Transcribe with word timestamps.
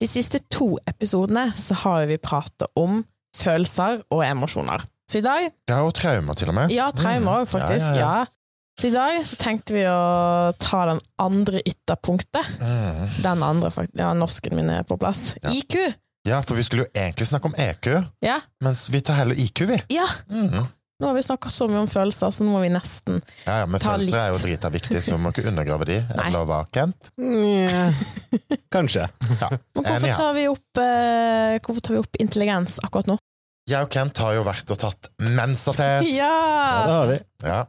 De 0.00 0.06
siste 0.10 0.38
to 0.52 0.76
episodene 0.86 1.48
så 1.56 1.74
har 1.84 2.06
vi 2.10 2.18
pratet 2.20 2.68
om 2.76 3.02
følelser 3.36 4.02
og 4.12 4.24
emosjoner. 4.26 4.84
Så 5.10 5.20
i 5.20 5.24
dag 5.24 5.50
Ja, 5.70 5.82
og 5.86 5.94
traumer 5.94 6.34
til 6.36 6.48
og 6.50 6.54
med. 6.58 6.72
Ja, 6.74 6.90
traumer 6.90 7.40
òg, 7.42 7.46
Mm. 7.46 7.52
faktisk. 7.52 7.86
Ja, 7.86 7.94
ja, 7.94 8.00
Ja, 8.00 8.18
ja. 8.20 8.26
Så 8.78 8.88
i 8.88 8.90
dag 8.92 9.22
så 9.24 9.36
tenkte 9.40 9.72
vi 9.72 9.84
å 9.88 10.52
ta 10.60 10.84
den 10.86 11.00
andre 11.18 11.62
ytterpunktet. 11.64 12.44
Mm. 12.60 13.22
Den 13.22 13.42
andre, 13.42 13.70
faktisk. 13.70 13.96
Ja, 13.98 14.10
norsken 14.12 14.54
min 14.54 14.68
er 14.68 14.82
på 14.82 14.98
plass. 15.00 15.34
IQ! 15.48 15.94
Ja, 16.26 16.42
for 16.42 16.56
vi 16.56 16.62
skulle 16.62 16.84
jo 16.84 16.90
egentlig 16.92 17.26
snakke 17.30 17.46
om 17.46 17.54
EQ, 17.56 18.04
Ja. 18.20 18.40
mens 18.60 18.90
vi 18.90 19.00
tar 19.00 19.14
heller 19.14 19.34
IQ, 19.34 19.60
vi. 19.66 19.80
ja. 19.94 20.04
Mm. 20.28 20.66
Nå 20.96 21.10
har 21.10 21.14
vi 21.18 21.22
snakka 21.26 21.50
så 21.52 21.66
mye 21.68 21.82
om 21.84 21.88
følelser, 21.92 22.30
så 22.32 22.44
nå 22.46 22.54
må 22.54 22.60
vi 22.62 22.70
nesten 22.72 23.18
Ja, 23.44 23.58
ja, 23.60 23.66
men 23.68 23.82
Ta 23.82 23.90
følelser 23.92 24.16
er 24.22 24.30
jo 24.30 24.38
litt. 24.38 24.46
drita 24.46 24.70
viktig, 24.72 25.02
så 25.04 25.12
vi 25.12 25.18
må 25.26 25.32
ikke 25.34 25.44
undergrave 25.50 25.84
de. 25.90 25.98
Eller 26.16 26.46
hva, 26.48 26.62
Kent? 26.72 27.10
Nja, 27.20 27.82
Kanskje. 28.74 29.04
Ja. 29.42 29.50
Men 29.76 29.84
hvorfor 29.90 30.14
tar 30.22 30.32
vi 30.38 30.46
opp, 30.48 30.80
eh, 30.80 31.58
hvorfor 31.60 31.84
tar 31.84 31.96
vi 31.98 32.00
opp 32.00 32.16
intelligens 32.24 32.78
akkurat 32.80 33.10
nå? 33.12 33.18
Jeg 33.68 33.82
og 33.84 33.90
Kent 33.92 34.22
har 34.24 34.36
jo 34.38 34.46
vært 34.46 34.72
og 34.72 34.78
tatt 34.78 35.10
mensattest. 35.20 36.08
Ja, 36.14 36.32
det 36.86 36.94
har 36.96 37.10
vi. 37.12 37.18
Ja. 37.44 37.60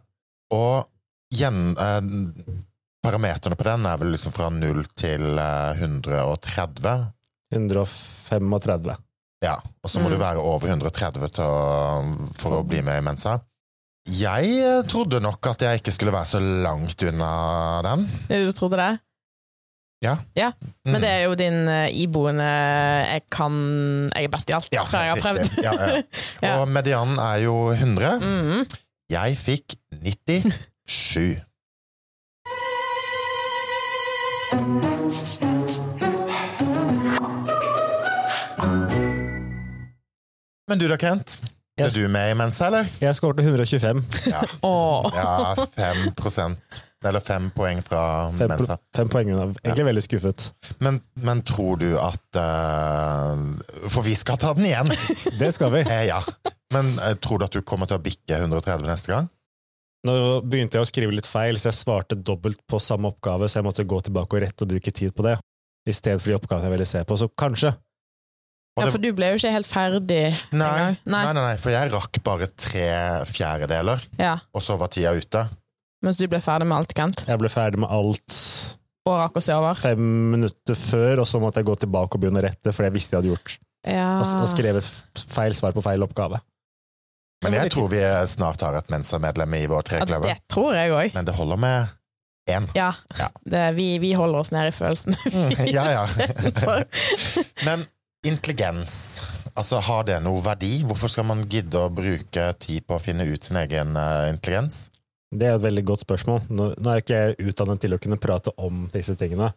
Og 0.56 0.88
gjen, 1.36 1.74
eh, 1.76 2.56
parameterne 3.04 3.58
på 3.60 3.68
den 3.68 3.86
er 3.92 4.00
vel 4.00 4.14
liksom 4.16 4.32
fra 4.36 4.48
0 4.54 4.86
til 4.96 5.36
eh, 5.42 5.84
130. 5.84 7.12
135. 7.52 8.96
Ja, 9.44 9.56
og 9.84 9.90
så 9.90 10.00
må 10.02 10.10
Mm. 10.10 10.16
du 10.16 10.18
være 10.24 10.38
over 10.42 10.68
130 10.68 11.28
til 11.30 11.44
å, 11.44 12.18
for 12.40 12.58
å 12.58 12.64
bli 12.68 12.82
med 12.82 12.98
i 12.98 13.02
Mensa. 13.06 13.40
Jeg 14.08 14.50
eh, 14.64 14.82
trodde 14.88 15.20
nok 15.22 15.46
at 15.52 15.62
jeg 15.62 15.80
ikke 15.82 15.92
skulle 15.94 16.14
være 16.16 16.26
så 16.26 16.40
langt 16.42 17.04
unna 17.04 17.82
den. 17.84 18.08
Du 18.30 18.52
trodde 18.52 18.78
det? 18.80 19.00
Ja. 20.02 20.16
Ja, 20.38 20.52
Mm. 20.62 20.92
Men 20.94 21.02
det 21.02 21.10
er 21.10 21.24
jo 21.26 21.36
din 21.36 21.68
eh, 21.68 21.90
iboende 21.92 22.46
'jeg 22.46 23.22
kan 23.30 24.10
Jeg 24.16 24.24
er 24.24 24.28
best 24.30 24.50
i 24.50 24.54
alt', 24.54 24.70
Ja, 24.72 24.84
jeg 24.92 25.10
har 25.10 25.18
prøvd. 25.18 25.62
Ja, 25.64 25.74
ja. 26.42 26.58
Og 26.62 26.68
medianen 26.68 27.18
er 27.20 27.38
jo 27.44 27.72
100. 27.74 28.20
Mhm. 28.22 28.66
Jeg 29.10 29.38
fikk 29.38 29.76
97. 29.92 31.42
Men 40.68 40.80
du 40.80 40.88
da, 40.92 40.98
Kent? 41.00 41.38
Er 41.78 41.92
du 41.94 42.08
med 42.10 42.32
i 42.32 42.36
Mensa, 42.36 42.68
eller? 42.68 42.88
Jeg 43.00 43.16
skåret 43.16 43.40
125. 43.40 44.00
Ja, 44.32 44.42
Åh. 44.66 45.12
ja 45.14 45.54
5 45.78 46.56
Eller 47.06 47.22
5 47.22 47.52
poeng 47.54 47.82
fra 47.86 48.32
Fem, 48.34 48.50
Mensa. 48.50 48.76
pro- 48.78 48.98
fem 48.98 49.10
poeng 49.14 49.30
unna. 49.32 49.46
Egentlig 49.62 49.86
veldig 49.86 50.04
skuffet. 50.04 50.48
Men, 50.82 50.98
men 51.14 51.44
tror 51.46 51.78
du 51.78 51.92
at 52.02 52.40
uh, 52.42 53.38
For 53.94 54.02
vi 54.04 54.16
skal 54.18 54.42
ta 54.42 54.56
den 54.58 54.66
igjen! 54.66 54.90
Det 55.40 55.54
skal 55.54 55.72
vi. 55.76 55.86
Eh, 55.86 56.08
ja. 56.10 56.20
Men 56.74 56.90
uh, 56.98 57.14
tror 57.22 57.40
du 57.40 57.46
at 57.46 57.54
du 57.54 57.62
kommer 57.62 57.88
til 57.88 58.02
å 58.02 58.04
bikke 58.04 58.42
130 58.42 58.90
neste 58.90 59.14
gang? 59.14 59.30
Nå 60.08 60.18
begynte 60.50 60.80
jeg 60.82 60.88
å 60.88 60.90
skrive 60.90 61.14
litt 61.14 61.30
feil, 61.30 61.62
så 61.62 61.70
jeg 61.70 61.78
svarte 61.78 62.18
dobbelt 62.18 62.60
på 62.70 62.80
samme 62.82 63.14
oppgave, 63.14 63.48
så 63.50 63.62
jeg 63.62 63.70
måtte 63.70 63.86
gå 63.88 64.02
tilbake 64.08 64.38
og 64.38 64.44
rette 64.44 64.66
og 64.66 64.74
bruke 64.74 64.94
tid 64.94 65.14
på 65.14 65.26
det, 65.26 65.38
i 65.88 65.94
stedet 65.96 66.22
for 66.24 66.32
de 66.34 66.38
oppgavene 66.38 66.70
jeg 66.70 66.76
ville 66.76 66.90
se 66.90 67.06
på. 67.06 67.18
Så 67.22 67.30
kanskje. 67.38 67.76
Ja, 68.78 68.92
for 68.94 69.02
du 69.02 69.10
ble 69.18 69.32
jo 69.34 69.38
ikke 69.40 69.52
helt 69.56 69.68
ferdig 69.70 70.24
Nei, 70.52 70.68
nei. 70.68 70.92
nei, 71.06 71.22
nei, 71.26 71.34
nei, 71.42 71.56
for 71.62 71.74
jeg 71.74 71.92
rakk 71.94 72.20
bare 72.26 72.48
tre 72.54 72.88
fjerdedeler, 73.30 74.04
Ja, 74.22 74.36
og 74.54 74.62
så 74.66 74.78
var 74.78 74.92
tida 74.94 75.14
ute. 75.18 75.48
mens 76.06 76.18
du 76.20 76.28
ble 76.30 76.40
ferdig 76.44 76.68
med 76.70 76.78
alt, 76.78 76.94
Kent. 76.94 77.26
Jeg 77.28 77.40
ble 77.42 77.50
ferdig 77.50 77.80
med 77.82 77.90
alt 77.90 78.38
Og 79.08 79.16
rakk 79.18 79.40
å 79.40 79.42
se 79.42 79.56
over. 79.56 79.74
fem 79.80 80.04
minutter 80.36 80.76
før, 80.76 81.24
og 81.24 81.28
så 81.28 81.40
måtte 81.42 81.62
jeg 81.64 81.70
gå 81.70 81.76
tilbake 81.86 82.16
og 82.16 82.22
begynne 82.22 82.42
å 82.42 82.46
rette, 82.46 82.74
for 82.76 82.84
jeg 82.84 82.94
visste 82.94 83.16
jeg 83.16 83.24
hadde 83.24 83.34
gjort. 83.34 83.58
Ja. 83.88 84.20
Og 84.20 84.42
og 84.44 84.50
skrevet 84.52 84.84
feil 85.32 85.56
svar 85.56 85.72
på 85.74 85.82
feil 85.86 86.04
oppgave. 86.04 86.42
Men 87.44 87.54
jeg 87.54 87.72
tror 87.72 87.88
vi 87.92 88.02
snart 88.28 88.62
har 88.66 88.76
et 88.80 88.90
Mensa-medlem 88.90 89.54
i 89.54 89.66
vår 89.70 89.92
ja, 89.94 90.06
det 90.06 90.38
tror 90.50 90.74
jeg 90.74 90.92
også. 90.92 91.14
Men 91.14 91.26
det 91.28 91.36
holder 91.38 91.60
med 91.62 91.88
én. 92.50 92.66
Ja. 92.76 92.94
Ja. 93.20 93.28
Det, 93.46 93.76
vi, 93.78 93.98
vi 94.02 94.14
holder 94.18 94.40
oss 94.40 94.52
nede 94.52 94.72
i 94.72 94.76
følelsen. 94.76 95.14
Mm, 95.34 95.52
ja, 95.70 95.86
ja. 95.92 96.06
Men 97.68 97.86
intelligens, 98.28 98.94
altså 99.58 99.80
har 99.84 100.06
det 100.08 100.18
noe 100.26 100.42
verdi? 100.46 100.82
Hvorfor 100.88 101.12
skal 101.12 101.28
man 101.30 101.46
gidde 101.50 101.80
å 101.80 101.92
bruke 101.94 102.50
tid 102.62 102.86
på 102.88 102.98
å 102.98 103.02
finne 103.02 103.26
ut 103.28 103.48
sin 103.48 103.60
egen 103.62 103.96
eh, 104.00 104.28
intelligens? 104.34 104.88
Det 105.32 105.48
er 105.48 105.58
et 105.58 105.64
veldig 105.66 105.84
godt 105.90 106.06
spørsmål. 106.06 106.44
Nå, 106.50 106.70
nå 106.80 106.92
er 106.92 107.02
ikke 107.02 107.22
jeg 107.22 107.50
utdannet 107.52 107.82
til 107.84 107.96
å 107.96 108.00
kunne 108.04 108.20
prate 108.22 108.54
om 108.64 108.86
disse 108.94 109.16
tingene. 109.20 109.50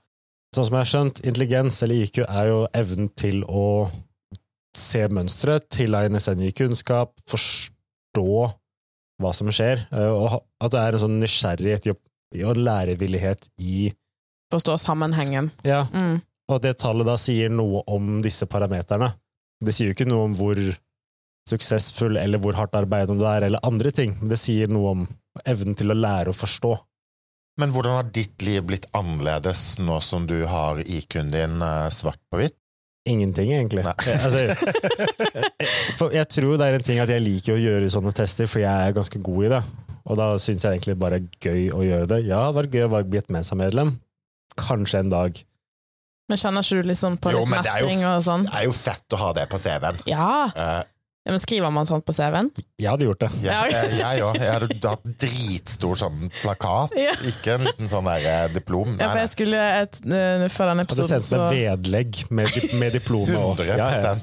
Sånn 0.55 0.67
som 0.67 0.75
jeg 0.77 0.83
har 0.83 0.91
skjønt, 0.91 1.21
intelligens, 1.23 1.79
eller 1.87 2.01
IQ, 2.07 2.25
er 2.27 2.49
jo 2.49 2.63
evnen 2.75 3.11
til 3.19 3.45
å 3.47 3.67
se 4.77 5.05
mønstre, 5.11 5.61
tilegne 5.71 6.19
seg 6.23 6.41
ny 6.41 6.51
kunnskap, 6.57 7.15
forstå 7.31 8.27
hva 9.21 9.33
som 9.37 9.51
skjer, 9.55 9.85
eh, 9.93 10.11
og 10.11 10.41
at 10.63 10.75
det 10.75 10.83
er 10.83 10.97
en 10.97 11.05
sånn 11.05 11.19
nysgjerrighet 11.23 11.91
og 11.95 12.61
lærevillighet 12.61 13.51
i 13.63 13.91
Forstå 14.51 14.75
sammenhengen. 14.83 15.53
Ja, 15.63 15.85
Mm. 15.95 16.23
Og 16.51 16.59
at 16.59 16.67
det 16.67 16.79
tallet 16.83 17.07
da 17.07 17.17
sier 17.21 17.53
noe 17.53 17.85
om 17.91 18.19
disse 18.25 18.49
parameterne. 18.51 19.13
Det 19.63 19.75
sier 19.77 19.91
jo 19.91 19.97
ikke 19.97 20.09
noe 20.09 20.27
om 20.29 20.37
hvor 20.37 20.59
suksessfull 21.51 22.19
eller 22.21 22.41
hvor 22.43 22.59
hardt 22.59 22.77
arbeidende 22.79 23.23
du 23.23 23.27
er, 23.29 23.47
eller 23.47 23.63
andre 23.67 23.93
ting, 23.95 24.17
det 24.29 24.39
sier 24.41 24.71
noe 24.71 24.95
om 24.95 25.09
evnen 25.49 25.77
til 25.79 25.93
å 25.93 25.99
lære 25.99 26.33
å 26.33 26.37
forstå. 26.37 26.75
Men 27.61 27.73
hvordan 27.75 27.99
har 27.99 28.11
ditt 28.15 28.43
liv 28.47 28.65
blitt 28.65 28.87
annerledes 28.97 29.79
nå 29.83 29.99
som 30.05 30.27
du 30.29 30.39
har 30.49 30.81
IQ-en 30.81 31.33
din 31.33 31.61
eh, 31.65 31.91
svart 31.93 32.21
på 32.31 32.41
hvitt? 32.41 32.57
Ingenting, 33.09 33.53
egentlig. 33.57 33.83
Jeg, 33.85 34.19
altså, 34.21 35.63
for 35.99 36.13
jeg 36.15 36.29
tror 36.31 36.59
det 36.61 36.67
er 36.67 36.77
en 36.77 36.85
ting 36.85 37.01
at 37.03 37.11
jeg 37.11 37.25
liker 37.25 37.57
å 37.57 37.61
gjøre 37.61 37.93
sånne 37.93 38.13
tester, 38.17 38.49
for 38.51 38.63
jeg 38.63 38.71
er 38.71 38.97
ganske 38.97 39.23
god 39.25 39.47
i 39.47 39.53
det. 39.55 39.61
Og 40.11 40.19
da 40.21 40.29
syns 40.43 40.65
jeg 40.65 40.79
egentlig 40.79 40.97
bare 41.01 41.21
er 41.21 41.29
gøy 41.41 41.71
å 41.77 41.85
gjøre 41.85 42.11
det. 42.13 42.21
Ja, 42.29 42.43
det 42.49 42.57
var 42.59 42.69
gøy 42.71 42.87
å 42.87 43.03
bli 43.09 43.21
et 43.21 43.33
Mensa-medlem. 43.33 43.95
Kanskje 44.61 45.01
en 45.05 45.13
dag. 45.13 45.41
Men 46.31 46.39
kjenner 46.39 46.63
ikke 46.63 46.79
du 46.85 46.89
liksom 46.93 47.19
på 47.19 47.33
Jo, 47.35 47.43
litt 47.43 47.51
men 47.57 47.67
det 47.67 47.75
jo- 47.81 47.91
mestring 47.91 48.07
og 48.07 48.23
sånn? 48.23 48.47
Det 48.47 48.55
er 48.63 48.65
jo 48.71 48.73
fett 48.79 49.19
å 49.19 49.21
ha 49.25 49.33
det 49.41 49.49
på 49.51 49.59
CV-en. 49.59 49.99
Ja. 50.07 50.31
Uh, 50.55 50.83
ja, 51.27 51.35
men 51.35 51.41
skriver 51.43 51.73
man 51.75 51.85
sånt 51.89 52.05
på 52.09 52.15
CV-en? 52.17 52.47
Jeg 52.81 52.89
hadde 52.89 53.05
gjort 53.05 53.21
det. 53.21 53.29
Ja, 53.45 53.57
Ja. 53.69 53.83
jeg 53.83 53.99
jeg 53.99 54.23
òg. 54.25 54.39
Jeg 54.39 54.53
hadde 54.55 54.93
hatt 54.95 55.03
dritstor 55.21 55.99
sånn 56.01 56.31
plakat, 56.41 56.95
Ja. 56.97 57.13
ikke 57.33 57.57
en 57.59 57.67
liten 57.67 57.91
sånn 57.91 58.07
der 58.09 58.25
eh, 58.31 58.47
diplom. 58.55 58.95
Ja, 58.99 59.11
for 59.11 59.19
jeg 59.21 59.33
skulle 59.35 59.61
et, 59.83 60.01
uh, 60.07 60.47
Før 60.49 60.71
den 60.71 60.81
Hadde 60.81 60.87
episoden 60.87 61.11
sendt 61.11 61.27
så 61.29 61.43
med 61.43 61.59
vedlegg 61.59 62.23
med, 62.31 62.49
med 62.81 62.93
diplomet. 62.97 63.37
100 63.37 63.67
Ja, 63.77 63.91
ja. 63.99 64.15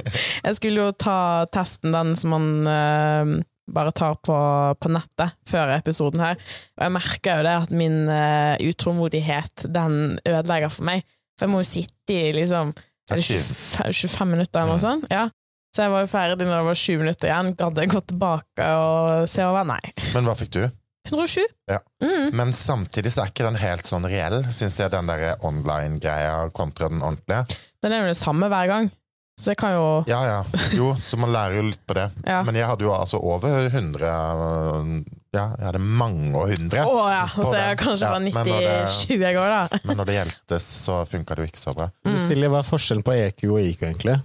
Jeg 0.46 0.54
skulle 0.62 0.86
jo 0.86 0.92
ta 0.96 1.18
testen, 1.52 1.92
den 1.92 2.14
som 2.16 2.30
man 2.30 2.48
uh, 2.66 3.42
bare 3.68 3.90
tar 3.92 4.14
på, 4.24 4.34
på 4.80 4.88
nettet 4.94 5.34
før 5.44 5.74
episoden 5.76 6.20
her. 6.22 6.36
Og 6.78 6.84
jeg 6.86 6.92
merker 6.94 7.36
jo 7.40 7.46
det 7.50 7.54
at 7.66 7.70
min 7.74 7.96
uh, 8.08 8.54
utålmodighet, 8.62 9.66
den 9.74 10.18
ødelegger 10.24 10.70
for 10.70 10.86
meg. 10.88 11.02
For 11.36 11.46
jeg 11.46 11.52
må 11.52 11.62
jo 11.62 11.68
sitte 11.68 12.16
i 12.16 12.32
liksom 12.36 12.72
er 13.06 13.20
det 13.20 13.26
25, 13.28 13.92
25 13.94 14.32
minutter 14.32 14.62
eller 14.62 14.74
noe 14.74 14.82
sånt. 14.82 15.06
Ja. 15.12 15.28
Så 15.76 15.84
jeg 15.84 15.92
var 15.92 16.02
jo 16.02 16.08
ferdig 16.10 16.48
når 16.48 16.56
det 16.56 16.66
var 16.66 16.80
7 16.80 16.88
minutter 17.02 17.30
igjen. 17.30 17.52
Gadd 17.60 17.78
jeg 17.82 17.92
gå 17.92 18.02
tilbake 18.10 18.66
og 18.80 19.28
se 19.30 19.44
over? 19.46 19.66
Nei. 19.68 19.82
Men 20.16 20.26
hva 20.26 20.34
fikk 20.38 20.54
du? 20.56 20.62
107? 21.06 21.44
Ja. 21.70 21.78
Mm. 22.02 22.30
Men 22.34 22.52
samtidig 22.56 23.12
så 23.14 23.22
er 23.22 23.30
ikke 23.30 23.46
den 23.46 23.58
helt 23.60 23.86
sånn 23.86 24.08
reell, 24.08 24.40
syns 24.56 24.78
jeg, 24.80 24.90
den 24.90 25.10
der 25.10 25.36
online-greia 25.46 26.48
kontra 26.56 26.88
den 26.90 27.04
ordentlige. 27.04 27.60
Den 27.84 27.94
er 27.94 28.02
jo 28.02 28.10
det 28.10 28.18
samme 28.18 28.48
hver 28.50 28.72
gang. 28.72 28.90
Så 29.36 29.52
jeg 29.52 29.60
kan 29.60 29.74
jo 29.76 29.88
Ja 30.08 30.22
ja, 30.24 30.36
jo, 30.72 30.94
så 30.96 31.18
man 31.20 31.28
lærer 31.34 31.58
jo 31.58 31.66
litt 31.68 31.82
på 31.86 31.94
det. 31.98 32.08
Ja. 32.24 32.40
Men 32.46 32.56
jeg 32.56 32.66
hadde 32.70 32.86
jo 32.86 32.94
altså 32.96 33.20
over 33.20 33.68
100 33.68 35.04
Ja, 35.36 35.50
jeg 35.58 35.66
hadde 35.68 35.82
mange 35.82 36.32
og 36.32 36.48
hundre. 36.50 36.84
Å 36.88 37.02
ja! 37.12 37.24
Og 37.28 37.44
så 37.44 37.52
er 37.58 37.66
jeg 37.70 37.80
kanskje 37.82 38.06
Ja, 38.06 38.12
var 38.14 38.24
90-20 38.24 39.24
jeg 39.26 39.36
går, 39.36 39.52
da. 39.52 39.80
Men 39.84 40.00
når 40.00 40.08
det 40.08 40.16
gjeldtes, 40.16 40.70
så 40.86 40.96
funka 41.10 41.36
det 41.36 41.44
jo 41.44 41.50
ikke 41.52 41.62
så 41.62 41.74
bra. 41.76 41.90
Mm. 42.06 42.16
Silje, 42.24 42.50
hva 42.52 42.62
er 42.62 42.68
forskjellen 42.70 43.04
på 43.06 43.16
EQ 43.16 43.44
og 43.50 43.60
IQ, 43.60 43.84
egentlig? 43.90 44.16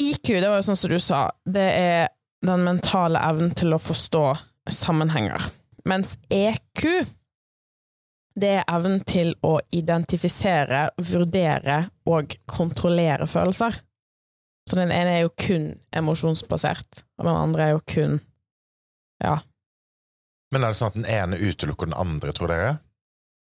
IQ, 0.00 0.32
det 0.32 0.48
var 0.48 0.60
jo 0.60 0.66
sånn 0.70 0.80
som 0.80 0.94
du 0.94 1.00
sa, 1.02 1.22
det 1.44 1.68
er 1.76 2.08
den 2.46 2.64
mentale 2.64 3.20
evnen 3.28 3.52
til 3.58 3.76
å 3.76 3.80
forstå 3.82 4.24
sammenhenger. 4.72 5.50
Mens 5.88 6.14
EQ, 6.32 6.86
det 8.40 8.54
er 8.60 8.64
evnen 8.70 9.02
til 9.04 9.34
å 9.44 9.58
identifisere, 9.76 10.86
vurdere 10.96 11.82
og 12.08 12.36
kontrollere 12.48 13.28
følelser. 13.28 13.76
Så 14.70 14.78
den 14.78 14.92
ene 14.94 15.18
er 15.18 15.24
jo 15.24 15.34
kun 15.34 15.70
emosjonsbasert, 15.96 17.04
og 17.18 17.26
den 17.26 17.36
andre 17.36 17.66
er 17.66 17.72
jo 17.74 17.84
kun 17.90 18.20
Men 20.52 20.64
er 20.66 20.72
det 20.72 20.78
sånn 20.80 20.90
at 20.92 20.98
den 20.98 21.06
ene 21.06 21.38
utelukker 21.38 21.86
den 21.90 21.94
andre, 21.98 22.32
tror 22.34 22.50
dere? 22.50 22.72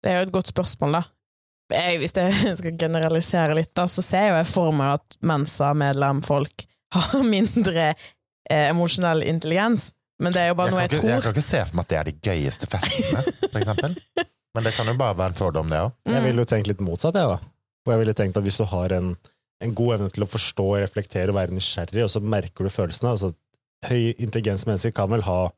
Det 0.04 0.12
er 0.12 0.18
jo 0.22 0.28
et 0.28 0.34
godt 0.36 0.51
spørsmål, 0.51 0.98
da. 1.00 1.04
Jeg, 1.75 2.00
hvis 2.01 2.16
jeg 2.18 2.56
skal 2.60 2.78
generalisere 2.81 3.56
litt, 3.60 3.72
da, 3.78 3.86
så 3.92 4.01
ser 4.04 4.25
jeg 4.25 4.34
jo 4.34 4.40
jeg 4.42 4.50
for 4.51 4.72
meg 4.75 4.98
at 5.00 5.18
Mensa-medlemfolk 5.22 6.66
har 6.96 7.24
mindre 7.36 7.88
eh, 7.94 8.68
emosjonell 8.72 9.24
intelligens. 9.30 9.92
Men 10.19 10.34
det 10.36 10.42
er 10.44 10.50
jo 10.51 10.57
bare 10.60 10.74
noe 10.74 10.81
jeg, 10.84 10.90
ikke, 10.92 11.00
tror. 11.04 11.12
jeg 11.13 11.24
kan 11.24 11.36
ikke 11.38 11.46
se 11.48 11.60
for 11.69 11.78
meg 11.80 11.86
at 11.86 11.92
det 11.94 11.98
er 12.00 12.07
de 12.10 12.16
gøyeste 12.28 12.68
festene, 12.68 13.22
for 13.46 13.60
eksempel. 13.62 13.96
Men 14.57 14.66
det 14.66 14.74
kan 14.75 14.88
jo 14.90 14.96
bare 15.00 15.16
være 15.16 15.31
en 15.31 15.38
fordom, 15.38 15.69
det 15.72 15.78
òg. 15.86 15.92
Jeg 16.10 16.18
Mm. 16.19 16.25
ville 16.25 16.42
jo 16.44 16.50
tenkt 16.50 16.68
litt 16.72 16.80
motsatt, 16.84 17.16
jeg, 17.16 17.30
da. 17.30 17.38
Og 17.86 17.92
jeg 17.94 18.00
ville 18.01 18.16
tenkt 18.18 18.40
at 18.40 18.44
hvis 18.48 18.57
du 18.60 18.66
har 18.72 18.96
en 18.98 19.13
en 19.60 19.74
god 19.75 19.98
evne 19.98 20.07
til 20.16 20.24
å 20.24 20.28
forstå, 20.31 20.66
reflektere 20.80 21.34
og 21.34 21.36
være 21.36 21.51
nysgjerrig, 21.51 22.00
og 22.06 22.07
så 22.13 22.22
merker 22.24 22.63
du 22.63 22.72
følelsene. 22.72 23.10
Altså, 23.12 23.34
høy 23.90 24.13
intelligens 24.24 24.63
mennesker 24.63 24.94
kan 24.96 25.10
vel 25.12 25.25
ha 25.28 25.50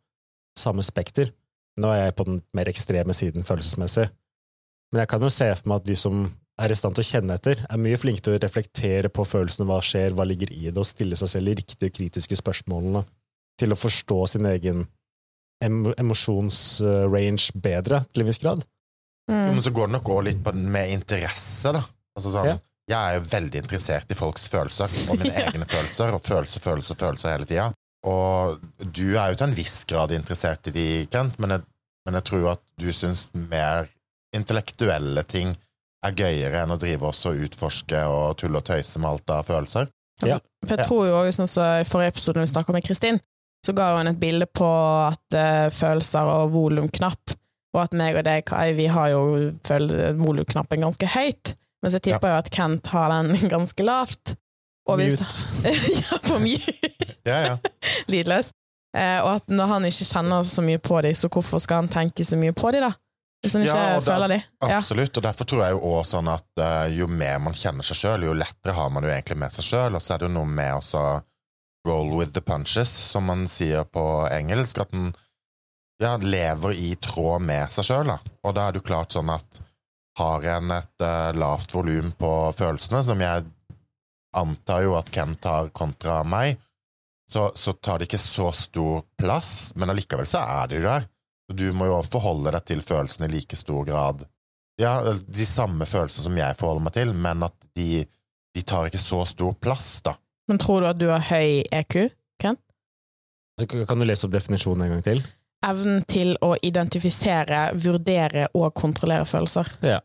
samme 0.58 0.84
spekter. 0.86 1.32
Nå 1.80 1.92
er 1.94 2.06
jeg 2.06 2.18
på 2.18 2.28
den 2.28 2.42
mer 2.56 2.70
ekstreme 2.72 3.16
siden 3.16 3.46
følelsesmessig. 3.48 4.10
Men 4.92 5.04
jeg 5.04 5.12
kan 5.14 5.24
jo 5.24 5.32
se 5.32 5.48
for 5.56 5.72
meg 5.72 5.82
at 5.82 5.88
de 5.88 5.96
som 5.96 6.26
er 6.62 6.74
i 6.74 6.78
stand 6.78 6.98
til 6.98 7.04
å 7.06 7.08
kjenne 7.08 7.38
etter, 7.40 7.62
er 7.64 7.80
mye 7.82 7.98
flinke 7.98 8.22
til 8.26 8.36
å 8.36 8.42
reflektere 8.44 9.10
på 9.10 9.24
følelsene, 9.26 9.66
hva 9.70 9.80
skjer, 9.86 10.14
hva 10.14 10.26
ligger 10.28 10.52
i 10.54 10.68
det, 10.68 10.78
og 10.78 10.86
stille 10.86 11.18
seg 11.18 11.32
selv 11.32 11.50
de 11.50 11.56
riktige 11.62 11.94
kritiske 11.96 12.38
spørsmålene, 12.38 13.06
til 13.58 13.74
å 13.74 13.80
forstå 13.80 14.20
sin 14.36 14.50
egen 14.52 14.84
em 15.62 15.80
emosjonsrange 15.94 17.56
bedre, 17.64 18.02
til 18.12 18.24
en 18.24 18.30
viss 18.32 18.42
grad. 18.44 18.66
Jo, 18.66 18.68
Mm. 19.32 19.54
Men 19.54 19.62
så 19.62 19.72
går 19.72 19.88
det 19.88 19.94
nok 19.94 20.10
òg 20.12 20.24
litt 20.26 20.40
på 20.44 20.52
den 20.52 20.66
med 20.74 20.90
interesse, 20.92 21.72
da. 21.72 21.84
Altså 22.18 22.32
sånn, 22.34 22.46
Ja. 22.50 22.58
Jeg 22.90 22.98
er 22.98 23.14
jo 23.16 23.28
veldig 23.30 23.60
interessert 23.62 24.12
i 24.12 24.16
folks 24.18 24.50
følelser, 24.50 24.90
og 25.10 25.20
mine 25.22 25.32
egne 25.46 25.68
følelser, 25.70 26.12
og 26.12 26.24
følelser, 26.26 26.60
følelser, 26.60 26.98
følelser 27.00 27.32
hele 27.32 27.46
tida. 27.46 27.68
Og 28.10 28.62
du 28.80 29.14
er 29.14 29.32
jo 29.32 29.38
til 29.38 29.48
en 29.50 29.58
viss 29.58 29.82
grad 29.90 30.14
interessert 30.16 30.72
i 30.72 30.74
de, 30.76 30.86
Kent, 31.12 31.38
men 31.42 31.56
jeg, 31.56 31.66
men 32.08 32.18
jeg 32.18 32.28
tror 32.32 32.54
at 32.56 32.64
du 32.82 32.90
syns 32.96 33.28
mer 33.36 33.90
intellektuelle 34.36 35.24
ting 35.30 35.54
er 36.02 36.16
gøyere 36.18 36.64
enn 36.64 36.74
å 36.74 36.80
drive 36.82 37.12
oss 37.12 37.26
og 37.30 37.42
utforske 37.46 38.00
og 38.10 38.40
tulle 38.42 38.62
og 38.62 38.66
tøyse 38.66 39.02
med 39.02 39.12
alt 39.12 39.34
av 39.36 39.46
følelser. 39.46 39.92
Ja. 40.26 40.40
For 40.66 40.78
jeg 40.78 40.88
tror 40.88 41.06
jo 41.08 41.20
også, 41.20 41.42
sånn 41.42 41.52
som 41.52 41.82
i 41.82 41.88
forrige 41.88 42.16
episode 42.16 42.42
vi 42.42 42.50
snakket 42.50 42.78
med 42.78 42.86
Kristin, 42.86 43.22
så 43.66 43.76
ga 43.78 43.92
hun 43.98 44.10
et 44.10 44.20
bilde 44.22 44.48
på 44.50 44.68
at 45.06 45.38
uh, 45.38 45.70
følelser 45.74 46.26
og 46.26 46.54
volumknapp, 46.56 47.36
og 47.76 47.84
at 47.84 47.94
meg 47.98 48.18
og 48.18 48.26
deg, 48.26 48.46
Kai, 48.50 48.74
vi 48.78 48.88
har 48.92 49.12
jo 49.14 49.52
volumknappen 50.20 50.82
ganske 50.88 51.10
høyt, 51.14 51.54
mens 51.82 51.98
jeg 51.98 52.06
tipper 52.10 52.34
jo 52.34 52.40
at 52.42 52.50
Kent 52.54 52.90
har 52.94 53.14
den 53.14 53.36
ganske 53.54 53.86
lavt. 53.86 54.36
Og 54.90 54.98
Mute. 54.98 55.28
ja, 56.02 56.18
på 56.26 56.40
mute. 56.42 56.74
Ja, 57.28 57.38
ja. 57.46 57.58
Lydløs. 58.12 58.52
Eh, 58.98 59.20
og 59.24 59.38
at 59.38 59.52
når 59.52 59.70
han 59.76 59.88
ikke 59.88 60.08
kjenner 60.10 60.44
så 60.48 60.64
mye 60.66 60.82
på 60.82 61.00
dem, 61.06 61.16
så 61.16 61.30
hvorfor 61.32 61.62
skal 61.64 61.84
han 61.84 61.92
tenke 61.92 62.26
så 62.28 62.40
mye 62.40 62.56
på 62.56 62.74
dem, 62.76 62.88
da? 62.90 62.92
Hvis 63.42 63.56
han 63.58 63.64
ikke 63.66 63.78
Ja, 63.78 63.94
der, 63.96 64.04
føler 64.06 64.28
dem. 64.28 64.42
Ja. 64.62 64.78
Absolutt, 64.78 65.18
og 65.18 65.24
derfor 65.24 65.48
tror 65.50 65.64
jeg 65.64 65.74
jo 65.74 65.94
også 65.96 66.18
sånn 66.18 66.30
at 66.30 66.62
uh, 66.62 66.86
jo 66.94 67.08
mer 67.10 67.40
man 67.42 67.56
kjenner 67.58 67.86
seg 67.88 67.98
sjøl, 67.98 68.28
jo 68.28 68.36
lettere 68.38 68.76
har 68.78 68.92
man 68.94 69.08
jo 69.08 69.10
egentlig 69.14 69.40
med 69.42 69.56
seg 69.56 69.66
sjøl, 69.66 69.98
og 69.98 70.04
så 70.04 70.14
er 70.14 70.22
det 70.22 70.30
jo 70.30 70.36
noe 70.36 70.50
med 70.50 70.76
også 70.78 71.06
roll 71.88 72.12
with 72.20 72.36
the 72.36 72.44
punches, 72.46 72.92
som 72.92 73.26
man 73.32 73.48
sier 73.50 73.88
på 73.90 74.04
engelsk, 74.30 74.84
at 74.84 74.94
den 74.94 75.10
ja, 76.02 76.18
lever 76.22 76.78
i 76.78 76.94
tråd 77.02 77.42
med 77.48 77.74
seg 77.74 77.88
sjøl, 77.88 78.14
da. 78.14 78.20
Og 78.46 78.54
da 78.58 78.68
er 78.68 78.76
det 78.76 78.84
jo 78.84 78.90
klart 78.92 79.18
sånn 79.18 79.34
at 79.34 79.62
har 80.20 80.46
en 80.58 80.76
et 80.76 81.06
uh, 81.06 81.32
lavt 81.34 81.74
volum 81.74 82.12
på 82.20 82.32
følelsene, 82.58 83.02
som 83.08 83.22
jeg 83.24 83.48
antar 84.38 84.86
jo 84.86 84.98
at 84.98 85.12
Kent 85.12 85.46
har 85.46 85.72
kontra 85.76 86.22
meg, 86.24 86.60
så, 87.32 87.52
så 87.56 87.74
tar 87.74 88.00
det 88.00 88.10
ikke 88.10 88.20
så 88.20 88.52
stor 88.56 89.06
plass, 89.20 89.72
men 89.76 89.92
allikevel 89.92 90.28
så 90.28 90.44
er 90.44 90.68
det 90.68 90.82
jo 90.82 90.88
der. 90.88 91.08
Du 91.52 91.68
må 91.76 91.88
jo 91.88 92.00
forholde 92.08 92.52
deg 92.52 92.66
til 92.68 92.84
følelsene 92.84 93.28
i 93.28 93.34
like 93.36 93.60
stor 93.60 93.86
grad. 93.88 94.26
Ja, 94.80 94.98
de 95.14 95.46
samme 95.46 95.86
følelsene 95.88 96.28
som 96.28 96.40
jeg 96.40 96.58
forholder 96.60 96.86
meg 96.88 96.96
til, 96.96 97.14
men 97.16 97.44
at 97.48 97.56
de, 97.78 98.04
de 98.56 98.64
tar 98.68 98.88
ikke 98.90 99.02
så 99.02 99.24
stor 99.30 99.56
plass, 99.64 100.00
da. 100.04 100.16
Men 100.52 100.60
tror 100.60 100.84
du 100.84 100.90
at 100.90 101.00
du 101.00 101.08
har 101.12 101.24
høy 101.32 101.62
EQ, 101.72 102.10
Kent? 102.42 102.60
Kan 103.88 104.02
du 104.02 104.08
lese 104.08 104.28
opp 104.28 104.36
definisjonen 104.36 104.88
en 104.88 104.96
gang 104.98 105.06
til? 105.06 105.24
Evnen 105.64 106.02
til 106.10 106.34
å 106.42 106.56
identifisere, 106.66 107.68
vurdere 107.78 108.48
og 108.58 108.74
kontrollere 108.76 109.28
følelser. 109.30 109.70
Ja. 109.86 110.02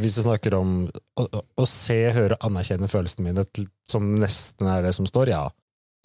Hvis 0.00 0.18
du 0.18 0.22
snakker 0.24 0.54
om 0.58 0.74
å, 0.88 1.24
å, 1.30 1.66
se, 1.68 1.98
høre, 2.14 2.38
anerkjenne 2.46 2.88
følelsene 2.90 3.26
mine, 3.28 3.44
som 3.90 4.06
nesten 4.20 4.68
er 4.70 4.84
det 4.86 4.94
som 4.96 5.08
står, 5.08 5.32
ja. 5.32 5.42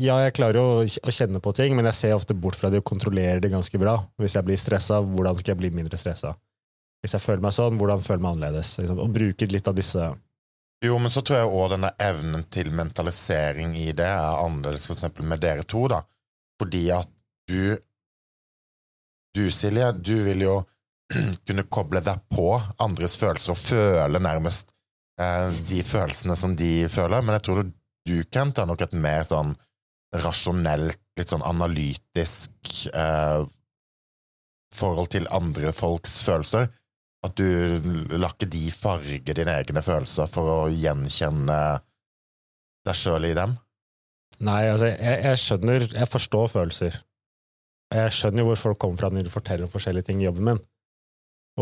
Ja, 0.01 0.18
jeg 0.25 0.33
klarer 0.36 0.60
å, 0.60 0.83
å 0.83 1.13
kjenne 1.13 1.39
på 1.39 1.54
ting, 1.56 1.75
men 1.77 1.88
jeg 1.88 1.98
ser 2.00 2.18
ofte 2.18 2.36
bort 2.36 2.57
fra 2.60 2.72
det 2.72 2.81
og 2.81 2.88
kontrollerer 2.89 3.39
det 3.44 3.54
ganske 3.54 3.80
bra. 3.80 3.95
Hvis 4.19 4.36
jeg 4.36 4.48
blir 4.48 4.60
stressa, 4.60 5.00
hvordan 5.00 5.39
skal 5.39 5.54
jeg 5.54 5.62
bli 5.62 5.72
mindre 5.77 6.00
stressa? 6.00 6.33
Hvis 7.04 7.16
jeg 7.16 7.24
føler 7.24 7.45
meg 7.45 7.56
sånn, 7.56 7.77
hvordan 7.80 8.04
føler 8.04 8.19
jeg 8.19 8.25
meg 8.25 8.33
annerledes? 8.36 8.74
Liksom, 8.81 9.00
Og 9.04 9.13
bruke 9.16 9.48
litt 9.51 9.68
av 9.69 9.77
disse 9.77 10.10
Jo, 10.83 10.98
men 11.00 11.13
så 11.13 11.22
tror 11.24 11.39
jeg 11.39 11.51
òg 11.62 11.68
denne 11.75 11.92
evnen 12.01 12.44
til 12.51 12.72
mentalisering 12.75 13.75
i 13.80 13.92
det 13.95 14.07
er 14.10 14.39
annerledes 14.42 14.89
eksempel 14.92 15.27
med 15.30 15.44
dere 15.44 15.63
to, 15.63 15.86
da. 15.92 16.01
Fordi 16.60 16.86
at 16.95 17.12
du 17.48 17.77
Du, 19.36 19.50
Silje, 19.51 19.92
du 20.00 20.16
vil 20.24 20.44
jo 20.45 20.56
kunne 21.48 21.68
koble 21.69 22.02
deg 22.06 22.24
på 22.34 22.56
andres 22.81 23.18
følelser 23.22 23.54
og 23.54 23.62
føle 23.62 24.22
nærmest 24.22 24.72
eh, 25.22 25.50
de 25.69 25.84
følelsene 25.86 26.38
som 26.40 26.56
de 26.57 26.88
føler, 26.92 27.22
men 27.22 27.38
jeg 27.38 27.46
tror 27.48 27.66
du, 27.66 28.16
Kent, 28.30 28.60
har 28.62 28.69
nok 28.69 28.84
et 28.86 28.94
mer 28.94 29.25
sånn 29.25 29.56
rasjonelt, 30.16 31.00
litt 31.18 31.31
sånn 31.31 31.46
analytisk 31.46 32.52
eh, 32.94 33.46
forhold 34.75 35.12
til 35.16 35.30
andre 35.34 35.74
folks 35.75 36.19
følelser. 36.25 36.69
At 37.25 37.34
du 37.40 37.81
lar 38.13 38.36
ikke 38.36 38.51
de 38.54 38.68
farge 38.69 39.34
dine 39.34 39.56
egne 39.58 39.81
følelser 39.81 40.30
for 40.30 40.51
å 40.51 40.60
gjenkjenne 40.69 41.60
deg 42.86 43.00
sjøl 43.00 43.31
i 43.31 43.34
dem. 43.38 43.56
Nei, 44.46 44.62
altså, 44.68 44.92
jeg, 44.92 45.19
jeg 45.24 45.40
skjønner 45.40 45.86
Jeg 45.88 46.12
forstår 46.12 46.50
følelser. 46.51 46.98
Jeg 47.96 48.13
skjønner 48.13 48.44
jo 48.44 48.50
hvor 48.51 48.62
folk 48.62 48.80
kommer 48.84 49.00
fra 49.00 49.10
når 49.13 49.25
de 49.25 49.34
forteller 49.34 49.66
om 49.66 49.72
forskjellige 49.72 50.10
ting 50.10 50.22
i 50.22 50.28
jobben 50.28 50.50
min, 50.50 50.62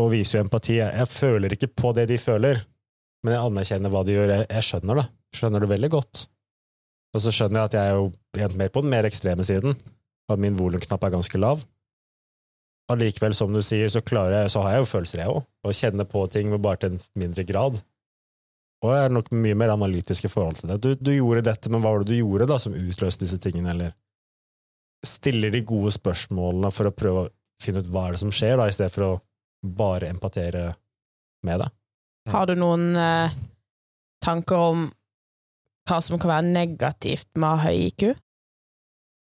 og 0.00 0.10
viser 0.12 0.38
jo 0.38 0.44
empati. 0.44 0.78
Jeg, 0.80 1.10
føler 1.10 1.54
ikke 1.54 1.70
på 1.70 1.92
det 1.96 2.08
de 2.10 2.18
føler, 2.18 2.62
men 3.24 3.36
jeg 3.36 3.50
anerkjenner 3.50 3.92
hva 3.92 4.02
de 4.06 4.16
gjør. 4.16 4.32
Jeg, 4.34 4.48
jeg 4.50 4.68
skjønner 4.68 5.00
det. 5.00 5.06
Skjønner 5.34 5.64
det 5.64 5.70
veldig 5.70 5.90
godt. 5.94 6.24
Og 7.14 7.22
så 7.22 7.30
skjønner 7.34 7.60
jeg 7.60 7.70
at 7.70 7.76
jeg 7.78 7.92
er 7.92 8.00
jo 8.00 8.58
mer 8.58 8.74
på 8.74 8.82
den 8.82 8.90
mer 8.90 9.06
ekstreme 9.06 9.46
siden, 9.46 9.76
at 10.30 10.40
min 10.42 10.58
volumknapp 10.58 11.06
er 11.06 11.14
ganske 11.14 11.40
lav. 11.40 11.62
Allikevel, 12.90 13.32
som 13.38 13.54
du 13.54 13.62
sier, 13.64 13.88
så, 13.88 14.02
jeg, 14.02 14.50
så 14.52 14.62
har 14.64 14.74
jeg 14.74 14.82
jo 14.82 14.90
følelser, 14.90 15.22
jeg 15.22 15.32
òg, 15.32 15.44
og 15.64 15.76
kjenner 15.78 16.08
på 16.08 16.24
ting, 16.32 16.50
men 16.52 16.62
bare 16.62 16.82
til 16.82 16.94
en 16.96 17.04
mindre 17.16 17.46
grad. 17.48 17.78
Og 18.84 18.92
jeg 18.92 19.06
er 19.06 19.14
nok 19.14 19.30
mye 19.32 19.56
mer 19.56 19.72
analytisk 19.72 20.26
i 20.26 20.32
forhold 20.32 20.58
til 20.58 20.74
det. 20.74 20.80
Du, 20.84 20.90
du 20.98 21.12
gjorde 21.14 21.46
dette, 21.46 21.70
men 21.72 21.80
hva 21.80 21.94
var 21.94 22.02
det 22.02 22.12
du 22.12 22.18
gjorde 22.18 22.50
da 22.50 22.58
som 22.60 22.76
utløste 22.76 23.24
disse 23.24 23.38
tingene, 23.40 23.72
eller 23.72 23.94
stiller 25.04 25.54
de 25.54 25.62
gode 25.64 25.94
spørsmålene 25.94 26.68
for 26.74 26.90
å 26.90 26.96
prøve 26.96 27.22
å 27.22 27.30
finne 27.62 27.80
ut 27.80 27.88
hva 27.92 28.08
er 28.08 28.16
det 28.16 28.24
som 28.24 28.34
skjer, 28.34 28.58
da, 28.60 28.68
i 28.68 28.74
stedet 28.74 28.92
for 28.92 29.06
å 29.06 29.14
bare 29.64 30.10
empatere 30.12 30.68
med 31.44 31.64
det. 31.64 31.70
Har 32.32 32.48
du 32.48 32.54
noen 32.56 32.94
eh, 32.96 33.32
tanker 34.24 34.68
om 34.70 34.84
hva 35.88 35.98
som 36.00 36.20
kan 36.20 36.30
være 36.30 36.52
negativt 36.52 37.28
med 37.36 37.48
å 37.48 37.56
ha 37.58 37.68
høy 37.68 37.88
IQ? 37.90 38.06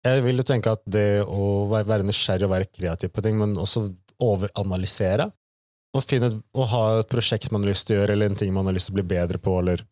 Jeg 0.05 0.23
vil 0.27 0.39
jo 0.39 0.47
tenke 0.47 0.75
at 0.75 0.83
det 0.85 1.25
å 1.25 1.65
være 1.73 2.05
nysgjerrig 2.05 2.47
og 2.47 2.53
være 2.53 2.71
kreativ 2.71 3.11
på 3.15 3.25
ting, 3.25 3.39
men 3.41 3.57
også 3.59 3.89
overanalysere, 4.23 5.27
og 5.95 6.05
finne 6.05 6.29
å 6.55 6.67
ha 6.71 6.83
et 7.01 7.11
prosjekt 7.11 7.51
man 7.55 7.65
har 7.65 7.73
lyst 7.73 7.89
til 7.89 7.97
å 7.97 8.03
gjøre, 8.03 8.15
eller 8.15 8.31
en 8.31 8.39
ting 8.39 8.53
man 8.55 8.69
har 8.69 8.77
lyst 8.77 8.91
til 8.91 8.95
å 8.95 9.01
bli 9.01 9.07
bedre 9.15 9.41
på, 9.43 9.57
eller 9.63 9.83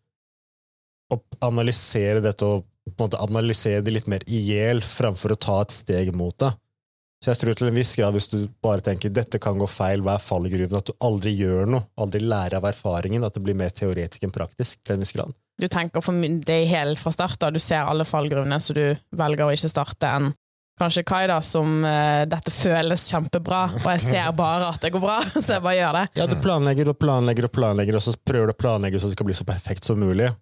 å 1.12 1.18
analysere 1.44 2.22
dette 2.24 2.46
og 2.46 2.68
på 2.82 2.96
en 2.96 3.06
måte 3.06 3.20
analysere 3.22 3.82
det 3.84 3.94
litt 3.94 4.08
mer 4.10 4.24
i 4.26 4.40
hjel, 4.42 4.82
framfor 4.82 5.34
å 5.34 5.40
ta 5.40 5.60
et 5.62 5.74
steg 5.74 6.10
mot 6.16 6.34
det. 6.42 6.50
Så 7.22 7.30
jeg 7.30 7.38
tror 7.38 7.54
til 7.54 7.68
en 7.70 7.76
viss 7.76 7.92
grad, 7.94 8.16
hvis 8.16 8.26
du 8.32 8.36
bare 8.64 8.82
tenker 8.82 9.12
dette 9.14 9.38
kan 9.42 9.54
gå 9.54 9.66
feil, 9.70 10.02
hva 10.02 10.16
er 10.18 10.24
fallgruven, 10.24 10.74
at 10.74 10.88
du 10.90 10.96
aldri 11.06 11.30
gjør 11.38 11.68
noe, 11.70 11.86
aldri 12.02 12.18
lærer 12.24 12.58
av 12.58 12.66
erfaringen, 12.72 13.22
at 13.22 13.36
det 13.36 13.44
blir 13.46 13.54
mer 13.58 13.70
teoretisk 13.70 14.26
enn 14.26 14.34
praktisk 14.34 14.80
til 14.82 14.96
en 14.96 15.04
viss 15.04 15.14
grad. 15.14 15.30
Du 15.62 15.68
tenker 15.70 16.02
for 16.02 16.18
det 16.18 16.56
er 16.56 16.70
helt 16.72 16.98
fra 16.98 17.12
start, 17.14 17.38
da. 17.38 17.52
Du 17.54 17.60
ser 17.62 17.86
alle 17.86 18.06
fallgruvene, 18.08 18.58
så 18.58 18.74
du 18.74 18.84
velger 19.14 19.46
å 19.46 19.52
ikke 19.54 19.70
starte 19.70 20.10
enn 20.10 20.32
kanskje 20.82 21.04
Kai, 21.06 21.28
da, 21.30 21.36
som 21.46 21.84
uh, 21.84 22.24
dette 22.26 22.50
føles 22.50 23.04
kjempebra, 23.12 23.60
og 23.84 23.86
jeg 23.92 24.02
ser 24.02 24.32
bare 24.34 24.72
at 24.72 24.82
det 24.82 24.90
går 24.90 25.04
bra, 25.04 25.20
så 25.44 25.60
jeg 25.60 25.62
bare 25.62 25.76
gjør 25.78 25.98
det. 26.00 26.04
Ja, 26.18 26.26
du 26.26 26.34
planlegger 26.42 26.90
og 26.90 26.98
planlegger 26.98 27.46
og 27.46 27.54
planlegger, 27.54 28.00
og 28.00 28.02
så 28.02 28.16
prøver 28.18 28.50
du 28.50 28.56
å 28.56 28.62
planlegge 28.64 28.98
så 28.98 29.12
det 29.12 29.14
skal 29.14 29.30
bli 29.30 29.38
så 29.38 29.46
perfekt 29.46 29.86
som 29.86 30.02
mulig. 30.02 30.32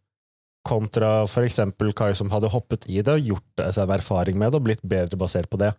Kontra 0.65 1.27
eksempel 1.45 1.93
Kai 1.97 2.15
som 2.17 2.33
hadde 2.33 2.49
hoppet 2.53 2.89
i 2.89 3.01
det 3.05 3.19
og 3.19 3.31
gjort 3.35 3.69
seg 3.69 3.85
en 3.85 3.95
erfaring 3.97 4.41
med 4.41 4.53
det 4.53 4.61
og 4.61 4.67
blitt 4.71 4.83
bedre 4.85 5.21
basert 5.21 5.49
på 5.53 5.61
det. 5.61 5.75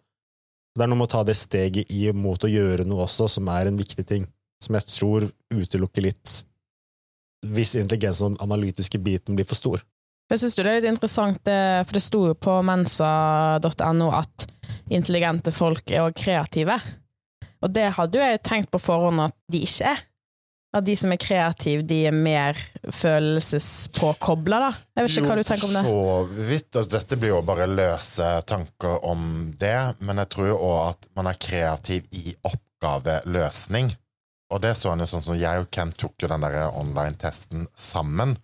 Det 0.71 0.85
er 0.85 0.87
noe 0.87 1.01
med 1.01 1.09
å 1.09 1.11
ta 1.11 1.23
det 1.27 1.35
steget 1.35 1.91
i 1.91 2.05
mot 2.15 2.39
å 2.39 2.49
gjøre 2.49 2.85
noe 2.87 3.05
også, 3.05 3.27
som 3.27 3.49
er 3.51 3.67
en 3.67 3.79
viktig 3.79 4.05
ting, 4.07 4.27
som 4.63 4.77
jeg 4.77 4.87
tror 4.87 5.27
utelukker 5.51 6.05
litt 6.07 6.41
hvis 7.41 7.73
intelligensen 7.79 8.27
og 8.27 8.35
den 8.35 8.43
analytiske 8.45 8.99
biten 9.01 9.35
blir 9.35 9.47
for 9.49 9.57
stor. 9.57 9.81
Jeg 10.31 10.39
syns 10.39 10.55
det 10.55 10.63
er 10.63 10.77
litt 10.77 10.91
interessant, 10.93 11.41
for 11.43 11.97
det 11.97 12.03
sto 12.05 12.21
jo 12.29 12.35
på 12.39 12.53
mensa.no 12.63 14.11
at 14.15 14.45
intelligente 14.93 15.51
folk 15.51 15.91
er 15.91 16.05
òg 16.05 16.15
kreative. 16.15 16.77
Og 17.61 17.73
det 17.73 17.89
hadde 17.97 18.17
jo 18.19 18.29
jeg 18.29 18.43
tenkt 18.45 18.71
på 18.71 18.79
forhånd 18.79 19.25
at 19.25 19.35
de 19.51 19.63
ikke 19.65 19.91
er. 19.91 20.05
At 20.71 20.85
de 20.87 20.93
som 20.95 21.11
er 21.11 21.19
kreative, 21.19 21.83
de 21.83 21.97
er 22.07 22.15
mer 22.15 22.59
følelsespåkobla, 22.95 24.59
da. 24.63 24.69
Jeg 24.95 25.03
vet 25.03 25.17
ikke 25.17 25.31
hva 25.31 25.35
du 25.35 25.47
tenker 25.49 25.67
om 25.67 25.73
det. 25.75 25.81
Jo, 25.83 25.95
så 26.29 26.45
vidt. 26.47 26.69
Altså, 26.69 26.91
dette 26.93 27.17
blir 27.19 27.33
jo 27.33 27.41
bare 27.47 27.67
løse 27.67 28.29
tanker 28.47 29.01
om 29.11 29.25
det, 29.59 29.75
men 29.99 30.21
jeg 30.23 30.31
tror 30.31 30.47
jo 30.47 30.61
òg 30.69 30.77
at 30.93 31.09
man 31.19 31.27
er 31.27 31.41
kreativ 31.43 32.07
i 32.15 32.31
oppgaveløsning. 32.47 33.91
Og 34.51 34.63
det 34.63 34.71
så 34.79 34.91
han 34.91 35.03
jo 35.03 35.09
sånn 35.11 35.23
som 35.23 35.39
jeg 35.39 35.63
og 35.63 35.69
Ken 35.71 35.91
tok 35.91 36.23
jo 36.23 36.31
den 36.31 36.43
der 36.43 36.63
online-testen 36.69 37.67
sammen. 37.75 38.37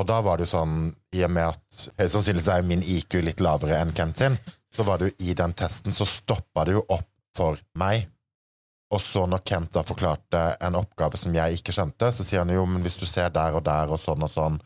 Og 0.00 0.08
da 0.08 0.20
var 0.24 0.40
det 0.40 0.46
jo 0.46 0.54
sånn, 0.54 0.76
i 1.12 1.24
og 1.24 1.32
med 1.32 1.52
at 1.52 1.82
høyst 2.00 2.16
sannsynlig 2.16 2.46
er 2.48 2.64
min 2.64 2.84
IQ 2.84 3.20
litt 3.24 3.42
lavere 3.44 3.80
enn 3.80 3.92
Ken 3.96 4.14
sin, 4.16 4.38
så 4.72 4.84
var 4.88 5.00
det 5.00 5.10
jo 5.10 5.28
i 5.28 5.36
den 5.36 5.52
testen 5.56 5.92
så 5.92 6.08
stoppa 6.08 6.64
det 6.68 6.78
jo 6.78 6.84
opp 6.88 7.08
for 7.36 7.60
meg. 7.80 8.08
Og 8.92 9.00
så 9.00 9.24
når 9.26 9.40
Kent 9.48 9.72
da 9.72 9.84
forklarte 9.86 10.42
en 10.60 10.76
oppgave 10.76 11.16
som 11.16 11.32
jeg 11.34 11.58
ikke 11.58 11.72
skjønte, 11.72 12.10
så 12.12 12.26
sier 12.26 12.42
han 12.42 12.52
jo, 12.52 12.66
men 12.68 12.84
hvis 12.84 12.98
du 13.00 13.06
ser 13.08 13.32
der 13.32 13.56
og 13.56 13.64
der 13.64 13.92
og 13.92 14.00
sånn 14.00 14.24
og 14.26 14.32
sånn 14.32 14.60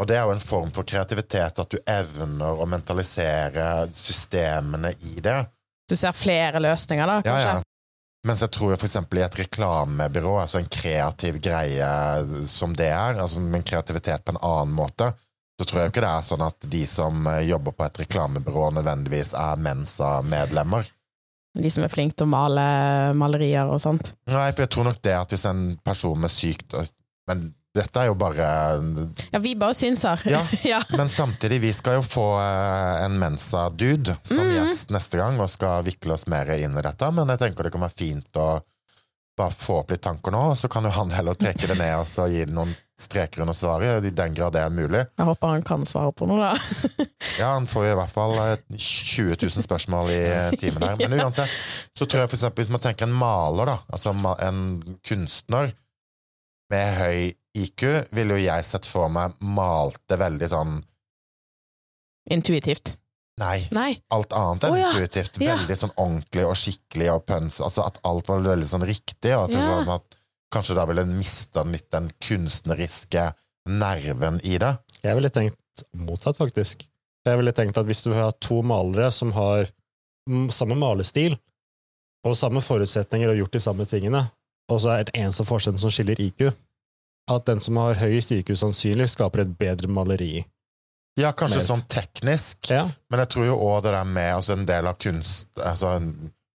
Og 0.00 0.06
det 0.08 0.16
er 0.16 0.22
jo 0.24 0.32
en 0.32 0.40
form 0.40 0.70
for 0.72 0.88
kreativitet, 0.88 1.58
at 1.58 1.74
du 1.74 1.76
evner 1.86 2.62
å 2.62 2.64
mentalisere 2.66 3.90
systemene 3.92 4.94
i 5.10 5.18
det. 5.20 5.42
Du 5.90 5.94
ser 5.98 6.14
flere 6.16 6.62
løsninger, 6.62 7.06
da, 7.06 7.18
kanskje? 7.26 7.58
ja. 7.58 7.68
Mens 8.26 8.40
jeg 8.44 8.54
tror 8.54 8.76
for 8.76 8.86
eksempel 8.86 9.18
i 9.18 9.24
et 9.26 9.36
reklamebyrå, 9.40 10.36
altså 10.44 10.60
en 10.60 10.70
kreativ 10.70 11.40
greie 11.42 11.90
som 12.46 12.72
det 12.78 12.88
er, 12.88 13.18
altså 13.18 13.42
med 13.42 13.66
kreativitet 13.66 14.22
på 14.24 14.36
en 14.36 14.40
annen 14.40 14.76
måte, 14.78 15.10
så 15.58 15.66
tror 15.66 15.82
jeg 15.82 15.92
ikke 15.92 16.04
det 16.06 16.12
er 16.14 16.26
sånn 16.26 16.44
at 16.46 16.68
de 16.70 16.82
som 16.86 17.26
jobber 17.42 17.74
på 17.76 17.84
et 17.86 18.02
reklamebyrå 18.04 18.70
nødvendigvis 18.78 19.34
er 19.38 19.58
Mensa-medlemmer. 19.66 20.86
De 21.54 21.68
som 21.70 21.84
er 21.84 21.90
flinke 21.92 22.16
til 22.16 22.24
å 22.24 22.32
male 22.32 22.62
malerier 23.18 23.68
og 23.68 23.80
sånt. 23.82 24.14
Nei, 24.32 24.46
for 24.54 24.64
jeg 24.64 24.70
tror 24.72 24.86
nok 24.88 25.02
det 25.04 25.12
at 25.18 25.34
hvis 25.34 25.44
en 25.50 25.66
person 25.84 26.24
er 26.24 26.32
syk 26.32 26.62
Men 27.28 27.50
dette 27.76 28.00
er 28.02 28.08
jo 28.10 28.14
bare 28.20 28.46
Ja, 29.32 29.38
vi 29.40 29.54
bare 29.56 29.74
synser. 29.76 30.20
Ja. 30.28 30.40
ja. 30.72 30.80
Men 30.96 31.08
samtidig, 31.08 31.60
vi 31.62 31.72
skal 31.76 31.98
jo 32.00 32.02
få 32.04 32.26
eh, 32.40 33.04
en 33.06 33.18
Mensa-dude 33.20 34.16
som 34.22 34.42
Mm. 34.42 34.52
gjest 34.58 34.90
neste 34.92 35.16
gang, 35.20 35.38
og 35.40 35.48
skal 35.52 35.84
vikle 35.86 36.12
oss 36.16 36.26
mer 36.28 36.50
inn 36.56 36.76
i 36.76 36.82
dette. 36.84 37.08
Men 37.12 37.28
jeg 37.32 37.38
tenker 37.44 37.64
det 37.68 37.72
kan 37.72 37.84
være 37.84 37.96
fint 37.96 38.36
å 38.40 38.48
bare 39.38 39.50
få 39.56 39.78
opp 39.80 39.90
litt 39.94 40.02
tanker 40.04 40.32
nå, 40.34 40.42
og 40.52 40.58
så 40.60 40.68
kan 40.68 40.84
jo 40.84 40.90
han 40.92 41.10
heller 41.16 41.34
trekke 41.40 41.68
det 41.70 41.78
ned 41.78 41.94
og 42.02 42.08
så 42.08 42.26
gi 42.28 42.42
det 42.44 42.52
noen 42.52 42.74
streker 43.02 43.42
under 43.44 43.56
svaret, 43.56 44.04
i 44.06 44.12
den 44.14 44.36
grad 44.36 44.54
det 44.56 44.62
er 44.62 44.72
mulig. 44.72 45.02
Jeg 45.18 45.26
håper 45.28 45.54
han 45.54 45.66
kan 45.66 45.84
svare 45.88 46.14
på 46.16 46.28
noe, 46.30 46.52
da. 46.52 47.06
Ja, 47.40 47.52
han 47.54 47.68
får 47.70 47.90
i 47.90 47.96
hvert 47.98 48.12
fall 48.12 48.34
eh, 48.42 48.56
20 48.76 49.36
000 49.36 49.66
spørsmål 49.66 50.10
i 50.12 50.22
eh, 50.28 50.56
timen 50.60 50.86
her. 50.86 50.96
Men 51.00 51.18
uansett, 51.20 51.52
så 51.96 52.06
tror 52.06 52.24
jeg 52.24 52.32
for 52.32 52.38
eksempel 52.40 52.64
hvis 52.64 52.72
man 52.72 52.82
tenker 52.84 53.08
en 53.08 53.16
maler, 53.16 53.72
da, 53.72 53.76
altså 53.92 54.14
en 54.46 54.64
kunstner 55.06 55.72
med 56.72 56.96
høy 56.98 57.32
IQ, 57.58 57.84
ville 58.16 58.38
jo 58.38 58.46
jeg 58.46 58.64
sett 58.64 58.88
for 58.88 59.12
meg 59.12 59.36
malte 59.44 60.16
veldig 60.20 60.48
sånn 60.52 60.80
Intuitivt. 62.30 62.94
Nei, 63.40 63.64
Nei. 63.74 63.96
alt 64.14 64.34
annet 64.36 64.66
enn 64.68 64.74
oh, 64.74 64.78
ja. 64.78 64.90
intuitivt. 64.92 65.40
Ja. 65.42 65.56
Veldig 65.56 65.76
sånn 65.78 65.94
ordentlig 65.96 66.44
og 66.46 66.54
skikkelig 66.60 67.08
og 67.14 67.24
pøns. 67.26 67.58
Altså 67.64 67.86
at 67.86 67.98
alt 68.06 68.28
var 68.30 68.44
veldig 68.44 68.68
sånn 68.68 68.84
riktig, 68.86 69.32
og 69.34 69.48
at, 69.48 69.54
det 69.56 69.62
var, 69.64 69.88
at 69.96 70.18
kanskje 70.52 70.76
da 70.78 70.86
ville 70.88 71.04
en 71.06 71.16
mista 71.16 71.64
litt 71.66 71.88
den 71.94 72.10
kunstneriske 72.22 73.30
nerven 73.68 74.40
i 74.44 74.58
det. 74.60 74.74
Jeg 75.02 75.18
ville 75.18 75.30
tenkt 75.32 75.84
motsatt, 75.96 76.38
faktisk. 76.38 76.84
Jeg 77.26 77.38
ville 77.38 77.54
tenkt 77.54 77.78
at 77.78 77.86
hvis 77.86 78.02
du 78.04 78.12
har 78.16 78.34
to 78.42 78.60
malere 78.66 79.10
som 79.14 79.32
har 79.36 79.68
mm, 80.28 80.50
samme 80.54 80.76
malestil 80.78 81.36
og 82.26 82.36
samme 82.38 82.62
forutsetninger 82.62 83.30
og 83.30 83.38
gjort 83.40 83.56
de 83.56 83.62
samme 83.62 83.86
tingene, 83.88 84.24
og 84.70 84.82
så 84.82 84.96
er 84.96 85.06
det 85.08 85.16
eneste 85.18 85.46
forskjellen 85.46 85.80
som 85.80 85.90
skiller 85.90 86.20
IQ, 86.22 86.50
at 87.30 87.46
den 87.46 87.62
som 87.62 87.78
har 87.82 87.98
høyest 88.00 88.34
IQ, 88.34 88.54
sannsynlig 88.58 89.08
skaper 89.12 89.44
et 89.44 89.54
bedre 89.58 89.90
maleri. 89.90 90.44
Ja, 91.18 91.32
kanskje 91.36 91.60
med. 91.60 91.66
sånn 91.68 91.82
teknisk, 91.92 92.70
Ja, 92.70 92.86
men 93.12 93.20
jeg 93.20 93.28
tror 93.34 93.44
jo 93.44 93.56
òg 93.60 93.82
det 93.84 93.90
der 93.92 94.06
med 94.08 94.30
altså 94.32 94.54
En 94.56 94.62
del 94.64 94.86
av 94.88 94.96
kunst, 94.96 95.50
altså 95.60 95.98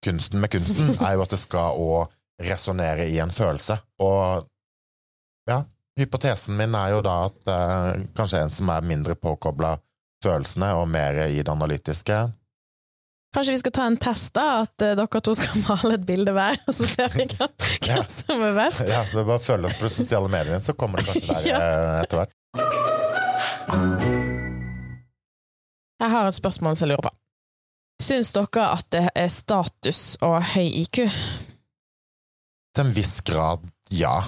kunsten 0.01 0.41
med 0.41 0.49
kunsten 0.49 0.95
er 1.05 1.13
jo 1.13 1.25
at 1.27 1.35
det 1.35 1.39
skal 1.43 1.77
òg 1.77 2.07
resonnere 2.43 3.07
i 3.09 3.17
en 3.23 3.31
følelse. 3.33 3.77
Og 4.03 4.47
ja, 5.49 5.61
hypotesen 5.99 6.57
min 6.59 6.75
er 6.77 6.95
jo 6.95 7.01
da 7.05 7.15
at 7.29 7.51
eh, 7.53 8.03
kanskje 8.17 8.41
en 8.43 8.51
som 8.53 8.69
er 8.73 8.81
mindre 8.85 9.15
påkobla 9.15 9.75
følelsene 10.23 10.71
og 10.79 10.87
mer 10.89 11.23
i 11.29 11.39
det 11.41 11.49
analytiske, 11.53 12.27
Kanskje 13.35 13.51
vi 13.53 13.57
skal 13.59 13.73
ta 13.75 13.83
en 13.85 13.97
test, 13.99 14.29
da? 14.37 14.43
At 14.63 14.81
eh, 14.81 14.93
dere 14.97 15.19
to 15.21 15.33
skal 15.35 15.59
male 15.67 15.97
et 15.97 16.05
bilde 16.07 16.31
hver, 16.33 16.55
og 16.63 16.73
så 16.73 16.87
ser 16.87 17.11
vi 17.13 17.25
hva, 17.35 17.49
hva 17.51 17.89
Ja. 17.91 17.97
som 18.09 18.39
er 18.41 18.55
best? 18.55 18.85
Ja, 18.87 19.01
det 19.11 19.19
er 19.19 19.27
bare 19.27 19.35
å 19.37 19.43
følge 19.43 19.67
opp 19.67 19.75
på 19.83 19.89
sosiale 19.91 20.31
medier, 20.31 20.61
så 20.63 20.73
kommer 20.79 21.03
det 21.03 21.11
kanskje 21.11 21.35
der 21.35 21.49
Ja. 21.51 21.59
eh, 21.59 21.99
etter 22.05 22.21
hvert. 22.23 22.33
Jeg 25.99 26.09
har 26.13 26.27
et 26.31 26.37
spørsmål 26.39 26.77
som 26.79 26.87
jeg 26.87 26.93
lurer 26.95 27.07
på. 27.09 27.13
Syns 28.07 28.31
dere 28.33 28.65
at 28.77 28.87
det 28.95 29.03
er 29.17 29.29
status 29.33 30.01
ha 30.23 30.39
høy 30.55 30.67
IQ? 30.85 31.03
Til 32.77 32.85
en 32.85 32.93
viss 32.93 33.21
grad, 33.25 33.63
ja. 33.89 34.19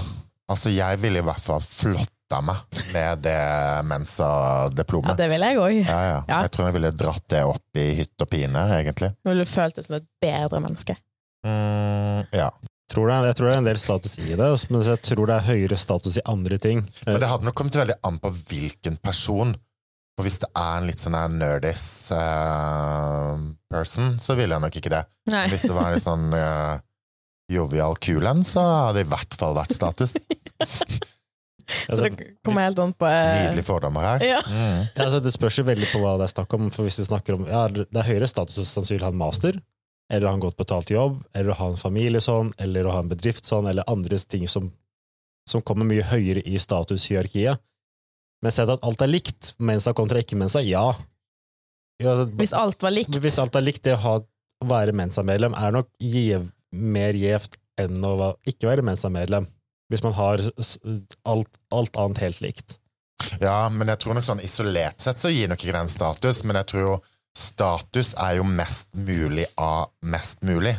Altså, 0.50 0.72
jeg 0.74 0.98
ville 1.04 1.22
i 1.22 1.26
hvert 1.28 1.44
fall 1.44 1.60
flotta 1.62 2.40
meg 2.42 2.80
med 2.96 3.20
det 3.22 3.36
Mensa-diplomet. 3.86 5.12
Ja, 5.12 5.18
det 5.20 5.28
ville 5.30 5.52
jeg 5.52 5.60
òg. 5.62 5.76
Ja, 5.84 6.00
ja. 6.08 6.16
Ja. 6.24 6.40
Jeg 6.48 6.54
tror 6.56 6.66
jeg 6.66 6.76
ville 6.80 6.92
dratt 6.98 7.28
det 7.30 7.44
opp 7.46 7.78
i 7.78 7.86
hytt 8.00 8.26
og 8.26 8.32
pine, 8.32 8.64
egentlig. 8.80 9.12
Ville 9.30 9.46
følt 9.46 9.78
deg 9.78 9.86
som 9.86 10.00
et 10.00 10.10
bedre 10.26 10.64
menneske. 10.66 10.98
Mm, 11.46 12.26
ja. 12.42 12.50
tror 12.90 13.14
det, 13.14 13.20
jeg 13.30 13.38
tror 13.38 13.52
det 13.52 13.54
er 13.54 13.62
en 13.62 13.70
del 13.70 13.84
status 13.86 14.18
i 14.18 14.34
det, 14.34 14.50
men 14.74 14.88
jeg 14.90 15.06
tror 15.12 15.30
det 15.30 15.38
er 15.38 15.48
høyere 15.52 15.82
status 15.86 16.18
i 16.18 16.28
andre 16.34 16.58
ting. 16.66 16.84
Men 17.06 17.22
det 17.22 17.30
hadde 17.30 17.52
nok 17.52 17.60
kommet 17.62 17.78
veldig 17.84 18.02
an 18.02 18.18
på 18.26 18.34
hvilken 18.50 18.98
person. 18.98 19.54
Og 20.18 20.26
hvis 20.26 20.42
det 20.42 20.50
er 20.58 20.82
en 20.82 20.90
litt 20.90 21.06
sånn 21.06 21.22
nerdis 21.38 21.88
uh, 22.18 23.38
person, 23.70 24.16
så 24.18 24.34
ville 24.42 24.58
jeg 24.58 24.66
nok 24.66 24.82
ikke 24.82 24.98
det. 24.98 25.06
Nei. 25.30 25.46
Hvis 25.54 25.70
det 25.70 25.76
var 25.78 25.92
en 25.92 26.00
litt 26.00 26.10
sånn 26.10 26.32
eh, 26.34 26.80
jovial 27.50 27.98
kul 28.02 28.28
en, 28.30 28.44
så 28.48 28.64
hadde 28.64 29.00
det 29.00 29.08
i 29.08 29.12
hvert 29.14 29.40
fall 29.40 29.58
vært 29.58 29.76
status. 29.76 30.16
Så 31.70 32.02
det 32.02 32.16
kommer 32.46 32.66
helt 32.66 32.80
an 32.82 32.94
på 32.98 33.06
eh, 33.06 33.44
Nydelige 33.44 33.68
fordommer 33.68 34.06
her. 34.06 34.24
Ja. 34.26 34.40
Mm. 34.42 34.80
Ja, 34.96 35.04
altså, 35.06 35.20
det 35.22 35.34
spørs 35.36 35.60
jo 35.60 35.66
veldig 35.68 35.90
på 35.92 36.02
hva 36.02 36.16
det 36.18 36.26
er 36.26 36.32
snakk 36.34 36.56
om. 36.58 36.70
For 36.74 36.88
hvis 36.88 37.00
vi 37.02 37.06
snakker 37.06 37.38
om, 37.38 37.46
ja, 37.50 37.68
Det 37.70 37.86
er 37.94 38.08
høyere 38.08 38.30
status 38.30 38.58
å 38.64 38.66
sannsynlig 38.66 39.06
ha 39.06 39.12
en 39.14 39.20
master, 39.20 39.60
eller 40.10 40.30
ha 40.30 40.34
en 40.34 40.44
godt 40.44 40.58
betalt 40.58 40.90
jobb, 40.90 41.20
eller 41.38 41.54
å 41.54 41.60
ha 41.60 41.70
en 41.70 41.78
familie 41.82 42.22
sånn, 42.26 42.52
eller 42.58 42.90
å 42.90 42.96
ha 42.96 43.04
en 43.04 43.12
bedrift 43.12 43.46
sånn, 43.46 43.70
eller 43.70 43.86
andre 43.92 44.18
ting 44.26 44.48
som, 44.50 44.72
som 45.50 45.62
kommer 45.62 45.88
mye 45.90 46.06
høyere 46.10 46.42
i 46.42 46.58
statushierarkiet. 46.62 47.62
Men 48.42 48.56
sett 48.56 48.72
at 48.72 48.84
alt 48.88 49.02
er 49.04 49.12
likt, 49.12 49.54
mensa 49.60 49.94
kontra 49.94 50.22
ikke-mensa, 50.24 50.64
ja. 50.66 50.88
ja 52.02 52.14
altså, 52.16 52.30
Hvis 52.40 52.56
alt 52.56 52.82
var 52.82 52.96
likt. 52.96 53.20
hvis 53.22 53.40
alt 53.42 53.58
er 53.60 53.66
likt, 53.68 53.84
det 53.86 53.98
å, 53.98 54.02
ha, 54.06 54.16
være 54.66 54.96
mensa-medlem 54.96 55.54
er 55.60 55.76
nok 55.76 55.92
gjev, 56.02 56.48
mer 56.76 57.18
gjevt 57.18 57.58
enn 57.80 58.04
å 58.04 58.34
ikke 58.50 58.70
være 58.70 58.86
mensa-medlem. 58.86 59.48
Hvis 59.90 60.04
man 60.06 60.14
har 60.18 60.44
alt, 61.26 61.50
alt 61.74 61.98
annet 61.98 62.22
helt 62.22 62.44
likt. 62.46 62.78
Ja, 63.42 63.68
men 63.74 63.90
jeg 63.92 64.00
tror 64.02 64.16
nok 64.16 64.28
sånn 64.28 64.44
isolert 64.44 65.02
sett 65.02 65.20
så 65.20 65.32
gir 65.32 65.50
nok 65.52 65.64
ikke 65.64 65.76
den 65.76 65.92
status, 65.92 66.44
men 66.48 66.60
jeg 66.62 66.70
tror 66.72 66.84
jo 66.86 66.94
status 67.38 68.14
er 68.20 68.38
jo 68.40 68.46
mest 68.48 68.90
mulig 68.96 69.48
av 69.60 69.90
mest 70.06 70.44
mulig. 70.46 70.76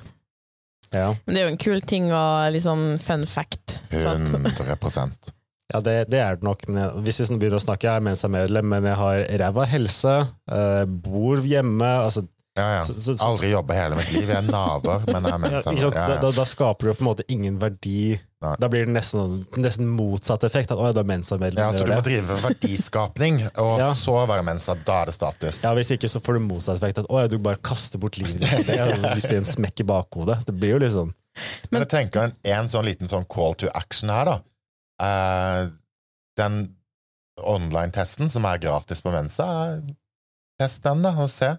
Ja. 0.91 1.13
Men 1.25 1.35
det 1.35 1.41
er 1.41 1.47
jo 1.47 1.53
en 1.53 1.61
kul 1.63 1.85
ting 1.87 2.09
og 2.11 2.49
litt 2.55 2.67
sånn 2.67 2.97
fun 3.03 3.27
fact. 3.31 3.79
sant? 3.93 4.33
100 4.35 5.37
Ja, 5.71 5.79
det, 5.87 5.95
det 6.11 6.19
er 6.19 6.39
det 6.39 6.47
nok. 6.47 6.65
Men 6.69 6.81
jeg, 6.83 7.05
hvis 7.07 7.21
vi 7.23 7.39
begynner 7.39 7.61
å 7.61 7.63
snakke, 7.63 7.87
jeg 7.87 8.01
er 8.03 8.07
Mensa-medlem, 8.09 8.67
men 8.73 8.89
jeg 8.91 8.99
har 8.99 9.23
ræva 9.45 9.67
helse, 9.71 10.17
eh, 10.51 10.83
bor 11.07 11.43
hjemme 11.47 11.91
altså, 12.03 12.25
Ja, 12.61 12.69
ja. 12.77 12.83
Så- 12.87 12.95
så- 13.01 13.17
så- 13.17 13.27
Aldri 13.31 13.51
jobba 13.55 13.75
hele 13.79 13.97
mitt 13.99 14.13
liv. 14.15 14.29
Jeg 14.29 14.37
er 14.45 14.51
naver, 14.53 15.05
men 15.09 15.25
jeg 15.29 15.33
er 15.33 15.39
mensa. 15.47 15.73
Ja, 15.73 15.89
ja. 15.95 16.19
da, 16.21 16.31
da 16.37 16.45
skaper 16.47 16.91
du 16.91 16.95
på 16.99 17.01
en 17.05 17.09
måte 17.11 17.25
ingen 17.33 17.57
verdi. 17.63 18.19
Nei. 18.41 18.55
Da 18.63 18.69
blir 18.73 18.87
det 18.87 18.95
nesten, 18.95 19.43
nesten 19.61 19.89
motsatt 19.93 20.45
effekt. 20.49 20.71
At, 20.73 20.79
å, 20.81 20.93
da 20.97 21.03
Mensa-medlem. 21.05 21.61
Ja, 21.61 21.73
så 21.77 21.85
du 21.85 21.93
må 21.93 22.01
drive 22.07 22.37
verdiskapning, 22.41 23.43
og 23.61 23.83
så 23.99 24.15
være 24.31 24.45
mensa. 24.47 24.75
Da 24.87 25.03
er 25.03 25.11
det 25.11 25.15
status. 25.19 25.63
Ja, 25.67 25.75
Hvis 25.77 25.91
ikke 25.93 26.09
så 26.09 26.23
får 26.25 26.39
du 26.39 26.45
motsatt 26.47 26.79
effekt. 26.81 27.03
At 27.03 27.11
å, 27.13 27.21
du 27.29 27.37
bare 27.39 27.61
kaster 27.61 27.99
bort 28.01 28.17
livet 28.17 28.41
ditt. 28.41 28.71
Jeg 28.73 28.79
har 28.81 29.15
lyst 29.17 29.29
til 29.29 29.43
en 29.43 29.49
smekk 29.49 29.81
i 29.85 29.89
bakhodet. 29.91 30.39
Det 30.49 30.55
blir 30.57 30.77
jo 30.77 30.79
litt 30.85 30.95
sånn. 30.97 31.13
Men 31.71 31.85
jeg 31.85 31.91
tenker 31.93 32.23
en, 32.31 32.33
en 32.57 32.69
sånn 32.73 32.89
liten 32.89 33.09
sånn 33.13 33.29
call 33.29 33.55
to 33.61 33.69
action 33.77 34.09
her, 34.13 34.25
da. 34.25 34.39
Uh, 35.01 35.69
den 36.41 36.63
online-testen 37.41 38.31
som 38.33 38.45
er 38.49 38.59
gratis 38.61 39.01
på 39.05 39.13
Mensa, 39.15 39.47
er- 39.77 39.95
test 40.61 40.83
den, 40.85 41.03
da, 41.03 41.13
og 41.17 41.31
se. 41.33 41.55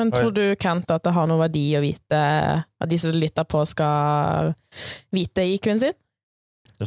Men 0.00 0.12
tror 0.12 0.32
du, 0.32 0.44
Kent, 0.56 0.90
at 0.90 1.04
det 1.04 1.12
har 1.12 1.26
noe 1.28 1.42
verdi 1.42 1.66
å 1.76 1.82
vite 1.84 2.20
at 2.62 2.88
de 2.88 2.98
som 3.00 3.12
lytter 3.12 3.44
på, 3.44 3.60
skal 3.68 4.54
vite 5.12 5.44
IQ-en 5.54 5.82
sin? 5.82 5.98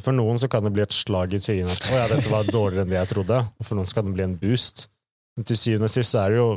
For 0.01 0.15
noen 0.15 0.39
så 0.41 0.49
kan 0.51 0.65
det 0.65 0.73
bli 0.75 0.83
et 0.83 0.95
slag 0.95 1.35
i 1.37 1.39
trynet. 1.39 1.71
At, 1.71 1.91
å 1.91 1.99
ja, 1.99 2.07
dette 2.11 2.31
var 2.33 2.49
dårligere 2.49 2.83
enn 2.83 2.91
det 2.91 2.97
jeg 2.97 3.11
trodde. 3.13 3.37
Og 3.59 3.67
for 3.67 3.77
noen 3.77 3.89
så 3.89 3.99
kan 3.99 4.09
det 4.09 4.15
bli 4.17 4.25
en 4.25 4.37
boost. 4.41 4.87
Men 5.37 5.47
til 5.47 5.59
syvende 5.59 5.89
og 5.89 5.93
sist 5.93 6.15
så 6.15 6.23
er 6.23 6.33
det 6.33 6.41
jo 6.41 6.49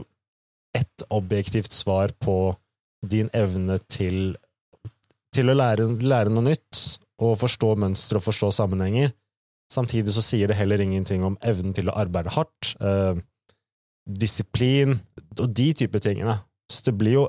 ett 0.78 1.04
objektivt 1.14 1.74
svar 1.74 2.14
på 2.22 2.38
din 3.08 3.30
evne 3.36 3.78
til, 3.90 4.34
til 5.34 5.52
å 5.52 5.56
lære, 5.56 5.86
lære 6.02 6.32
noe 6.34 6.48
nytt, 6.50 6.82
og 7.22 7.38
forstå 7.40 7.74
mønstre 7.82 8.20
og 8.20 8.26
forstå 8.26 8.50
sammenhenger. 8.58 9.12
Samtidig 9.72 10.14
så 10.16 10.24
sier 10.24 10.50
det 10.50 10.56
heller 10.58 10.80
ingenting 10.80 11.24
om 11.26 11.36
evnen 11.44 11.74
til 11.76 11.90
å 11.90 11.96
arbeide 11.98 12.32
hardt, 12.34 12.72
eh, 12.80 13.18
disiplin 14.08 14.96
og 15.38 15.50
de 15.54 15.72
type 15.76 16.00
tingene. 16.02 16.38
Så 16.72 16.88
det 16.88 16.96
blir 17.00 17.18
jo 17.18 17.26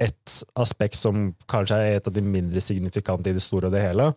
et 0.00 0.36
aspekt 0.58 0.96
som 0.98 1.32
kanskje 1.50 1.76
er 1.76 1.98
et 1.98 2.06
av 2.08 2.14
de 2.14 2.22
mindre 2.24 2.62
signifikante 2.62 3.30
i 3.30 3.36
det 3.36 3.42
store 3.44 3.68
og 3.68 3.74
det 3.74 3.82
hele, 3.84 4.12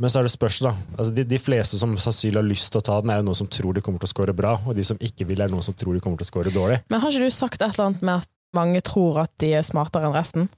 Men 0.00 0.10
så 0.10 0.18
er 0.18 0.26
det 0.26 0.32
spørsmål, 0.34 0.72
da. 0.72 0.96
Altså, 0.98 1.12
de, 1.14 1.24
de 1.30 1.38
fleste 1.38 1.78
som 1.78 1.92
sannsynlig 2.02 2.40
har 2.40 2.46
lyst 2.48 2.72
til 2.74 2.80
å 2.80 2.86
ta 2.86 2.96
den, 2.98 3.12
er 3.14 3.20
jo 3.20 3.28
noen 3.28 3.38
som 3.38 3.46
tror 3.46 3.76
de 3.76 3.82
kommer 3.84 4.02
til 4.02 4.08
å 4.08 4.10
score 4.10 4.34
bra, 4.34 4.56
og 4.66 4.74
de 4.74 4.82
som 4.82 4.98
ikke 4.98 5.26
vil, 5.28 5.44
er 5.44 5.52
noen 5.52 5.62
som 5.62 5.76
tror 5.78 5.94
de 5.94 6.02
kommer 6.02 6.18
til 6.18 6.26
å 6.26 6.30
score 6.32 6.50
dårlig. 6.50 6.80
Men 6.90 7.02
har 7.04 7.14
ikke 7.14 7.28
du 7.28 7.34
sagt 7.34 7.60
et 7.60 7.68
eller 7.68 7.92
annet 7.92 8.02
med 8.02 8.24
at 8.24 8.30
mange 8.58 8.82
tror 8.82 9.20
at 9.22 9.30
de 9.38 9.52
er 9.54 9.62
smartere 9.66 10.08
enn 10.08 10.16
resten? 10.16 10.48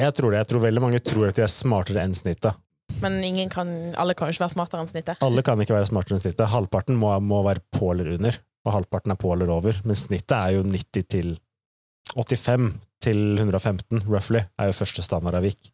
Jeg 0.00 0.16
tror 0.16 0.32
det. 0.32 0.40
Jeg 0.40 0.50
tror 0.54 0.64
veldig 0.64 0.84
mange 0.86 1.02
tror 1.04 1.28
at 1.28 1.36
de 1.36 1.44
er 1.44 1.52
smartere 1.52 2.04
enn 2.08 2.16
snittet. 2.16 2.56
Men 3.02 3.18
ingen 3.24 3.52
kan, 3.52 3.68
alle 4.00 4.16
kan 4.16 4.30
jo 4.30 4.36
ikke 4.36 4.46
være 4.46 4.54
smartere 4.56 4.84
enn 4.86 4.88
snittet. 4.88 5.20
Alle 5.24 5.44
kan 5.44 5.60
ikke 5.60 5.76
være 5.76 5.88
smartere 5.90 6.16
enn 6.16 6.24
snittet. 6.24 6.48
Halvparten 6.52 6.96
må, 6.96 7.12
må 7.20 7.42
være 7.44 7.64
på 7.76 7.92
eller 7.92 8.14
under, 8.16 8.40
og 8.66 8.74
halvparten 8.74 9.14
er 9.14 9.20
på 9.20 9.32
eller 9.32 9.52
over. 9.54 9.78
Men 9.86 9.98
snittet 9.98 10.36
er 10.36 10.56
jo 10.58 10.66
90 10.66 11.08
til 11.14 11.32
85 12.16 12.74
til 13.06 13.22
115, 13.38 14.02
roughly, 14.08 14.42
er 14.58 14.70
jo 14.70 14.76
første 14.76 15.02
standardavvik. 15.04 15.72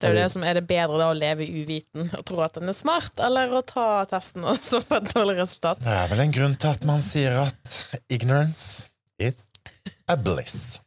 Det 0.00 0.08
er 0.08 0.16
jo 0.16 0.22
det 0.24 0.30
som 0.32 0.42
er 0.42 0.58
det 0.58 0.64
bedre 0.66 0.98
da 0.98 1.06
å 1.12 1.16
leve 1.16 1.46
uviten 1.46 2.10
og 2.16 2.24
tro 2.26 2.40
at 2.44 2.58
en 2.58 2.68
er 2.68 2.76
smart, 2.76 3.14
eller 3.22 3.52
å 3.54 3.62
ta 3.64 4.02
testen 4.10 4.44
og 4.44 4.58
så 4.70 4.82
få 4.82 4.98
et 4.98 5.12
dårlig 5.14 5.38
resultat. 5.38 5.80
Det 5.84 5.94
er 5.94 6.10
vel 6.10 6.24
en 6.24 6.34
grunn 6.34 6.56
til 6.58 6.74
at 6.74 6.86
man 6.88 7.04
sier 7.04 7.38
at 7.44 7.78
ignorance 8.12 8.90
is 9.22 9.46
a 10.10 10.18
bliss. 10.18 10.80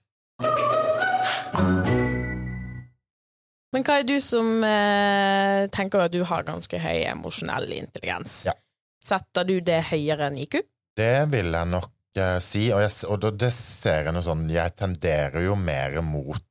Men 3.73 3.83
hva 3.83 3.97
er 3.99 4.07
du 4.07 4.15
som 4.23 4.63
eh, 4.65 5.65
tenker 5.73 6.05
at 6.05 6.13
du 6.13 6.21
har 6.27 6.45
ganske 6.47 6.79
høy 6.81 7.03
emosjonell 7.07 7.71
intelligens? 7.79 8.39
Ja. 8.47 8.55
Setter 9.03 9.47
du 9.47 9.59
det 9.63 9.81
høyere 9.91 10.29
enn 10.29 10.39
IQ? 10.43 10.59
Det 10.97 11.27
vil 11.29 11.53
jeg 11.53 11.69
nok 11.69 11.91
uh, 12.17 12.37
si, 12.41 12.67
og, 12.73 12.81
jeg, 12.81 12.93
og 13.11 13.27
det 13.37 13.51
ser 13.53 14.07
jeg 14.07 14.15
noe 14.15 14.25
sånn 14.25 14.47
Jeg 14.49 14.73
tenderer 14.79 15.45
jo 15.45 15.57
mer 15.59 15.99
mot 16.05 16.41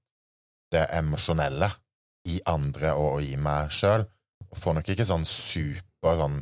det 0.74 0.84
emosjonelle 0.94 1.68
i 2.26 2.40
andre 2.50 2.92
og 2.98 3.22
i 3.22 3.36
meg 3.38 3.70
sjøl, 3.74 4.02
får 4.56 4.78
nok 4.78 4.88
ikke 4.90 5.06
sånn 5.06 5.26
super 5.28 6.18
sånn 6.18 6.40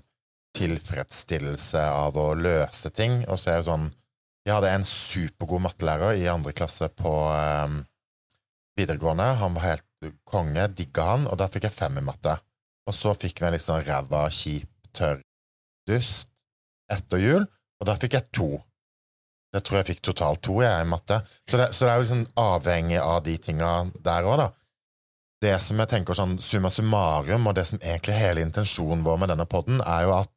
tilfredsstillelse 0.57 1.83
av 1.83 2.17
å 2.21 2.31
løse 2.39 2.93
ting, 2.95 3.19
og 3.29 3.37
så 3.41 3.53
er 3.53 3.61
det 3.61 3.69
sånn 3.69 3.91
Jeg 4.45 4.55
hadde 4.55 4.71
en 4.77 4.87
supergod 4.89 5.63
mattelærer 5.65 6.21
i 6.21 6.29
andre 6.29 6.53
klasse 6.57 6.91
på 6.93 7.13
um, 7.33 7.79
videregående. 8.77 9.31
Han 9.41 9.55
var 9.57 9.65
helt 9.71 10.11
konge, 10.29 10.67
digga 10.77 11.07
han, 11.15 11.25
og 11.31 11.39
da 11.41 11.49
fikk 11.49 11.65
jeg 11.65 11.77
fem 11.79 11.97
i 11.97 12.05
matte. 12.05 12.35
Og 12.85 12.93
så 12.93 13.15
fikk 13.17 13.41
vi 13.41 13.49
en 13.49 13.55
litt 13.57 13.65
sånn 13.65 13.81
ræva, 13.87 14.27
kjip, 14.29 14.69
tørr 14.93 15.23
dust 15.89 16.29
etter 16.93 17.23
jul, 17.23 17.47
og 17.85 17.91
da 17.91 17.99
fikk 18.01 18.17
jeg 18.17 18.31
to. 18.33 18.49
Jeg 19.55 19.63
tror 19.67 19.79
jeg 19.79 19.89
fikk 19.93 20.05
totalt 20.09 20.41
to 20.43 20.57
jeg, 20.65 20.83
i 20.83 20.89
matte. 20.89 21.21
Så 21.45 21.61
det, 21.61 21.69
så 21.77 21.85
det 21.85 21.91
er 21.93 21.99
jo 21.99 22.05
liksom 22.07 22.23
avhengig 22.41 23.01
av 23.03 23.19
de 23.27 23.35
tinga 23.39 23.73
der 24.03 24.27
òg, 24.27 24.39
da. 24.41 24.47
Det 25.45 25.59
som 25.61 25.83
jeg 25.83 25.91
tenker 25.91 26.17
sånn 26.17 26.39
summa 26.41 26.71
summarum, 26.73 27.51
og 27.51 27.59
det 27.59 27.67
som 27.69 27.83
egentlig 27.83 28.17
hele 28.17 28.43
intensjonen 28.43 29.05
vår 29.05 29.21
med 29.21 29.35
denne 29.35 29.47
podden, 29.51 29.83
er 29.85 30.07
jo 30.07 30.15
at 30.17 30.33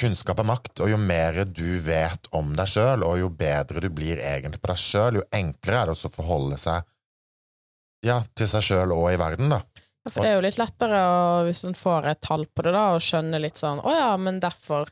kunnskap 0.00 0.40
er 0.40 0.48
makt, 0.48 0.80
og 0.80 0.90
jo 0.90 0.98
mer 1.00 1.42
du 1.44 1.76
vet 1.84 2.28
om 2.36 2.56
deg 2.56 2.72
sjøl, 2.72 3.04
og 3.04 3.20
jo 3.20 3.30
bedre 3.36 3.84
du 3.84 3.90
blir 3.92 4.18
egentlig 4.18 4.62
på 4.62 4.72
deg 4.72 4.80
sjøl, 4.80 5.20
jo 5.20 5.26
enklere 5.36 5.84
er 5.84 5.92
det 5.92 6.08
å 6.08 6.14
forholde 6.16 6.60
seg 6.60 6.88
ja, 8.06 8.20
til 8.36 8.48
seg 8.48 8.64
sjøl 8.64 8.96
og 8.96 9.10
i 9.12 9.20
verden, 9.20 9.52
da. 9.52 9.60
Ja, 10.06 10.12
for 10.12 10.22
det 10.22 10.32
er 10.32 10.36
jo 10.38 10.44
litt 10.44 10.60
lettere 10.60 10.98
å, 11.02 11.22
hvis 11.46 11.64
man 11.66 11.76
får 11.76 12.10
et 12.12 12.24
tall 12.24 12.48
på 12.48 12.64
det, 12.64 12.74
da, 12.76 12.88
og 12.96 13.04
skjønner 13.04 13.42
litt 13.42 13.58
sånn 13.58 13.80
Å 13.82 13.94
ja, 13.94 14.10
men 14.20 14.38
derfor 14.42 14.88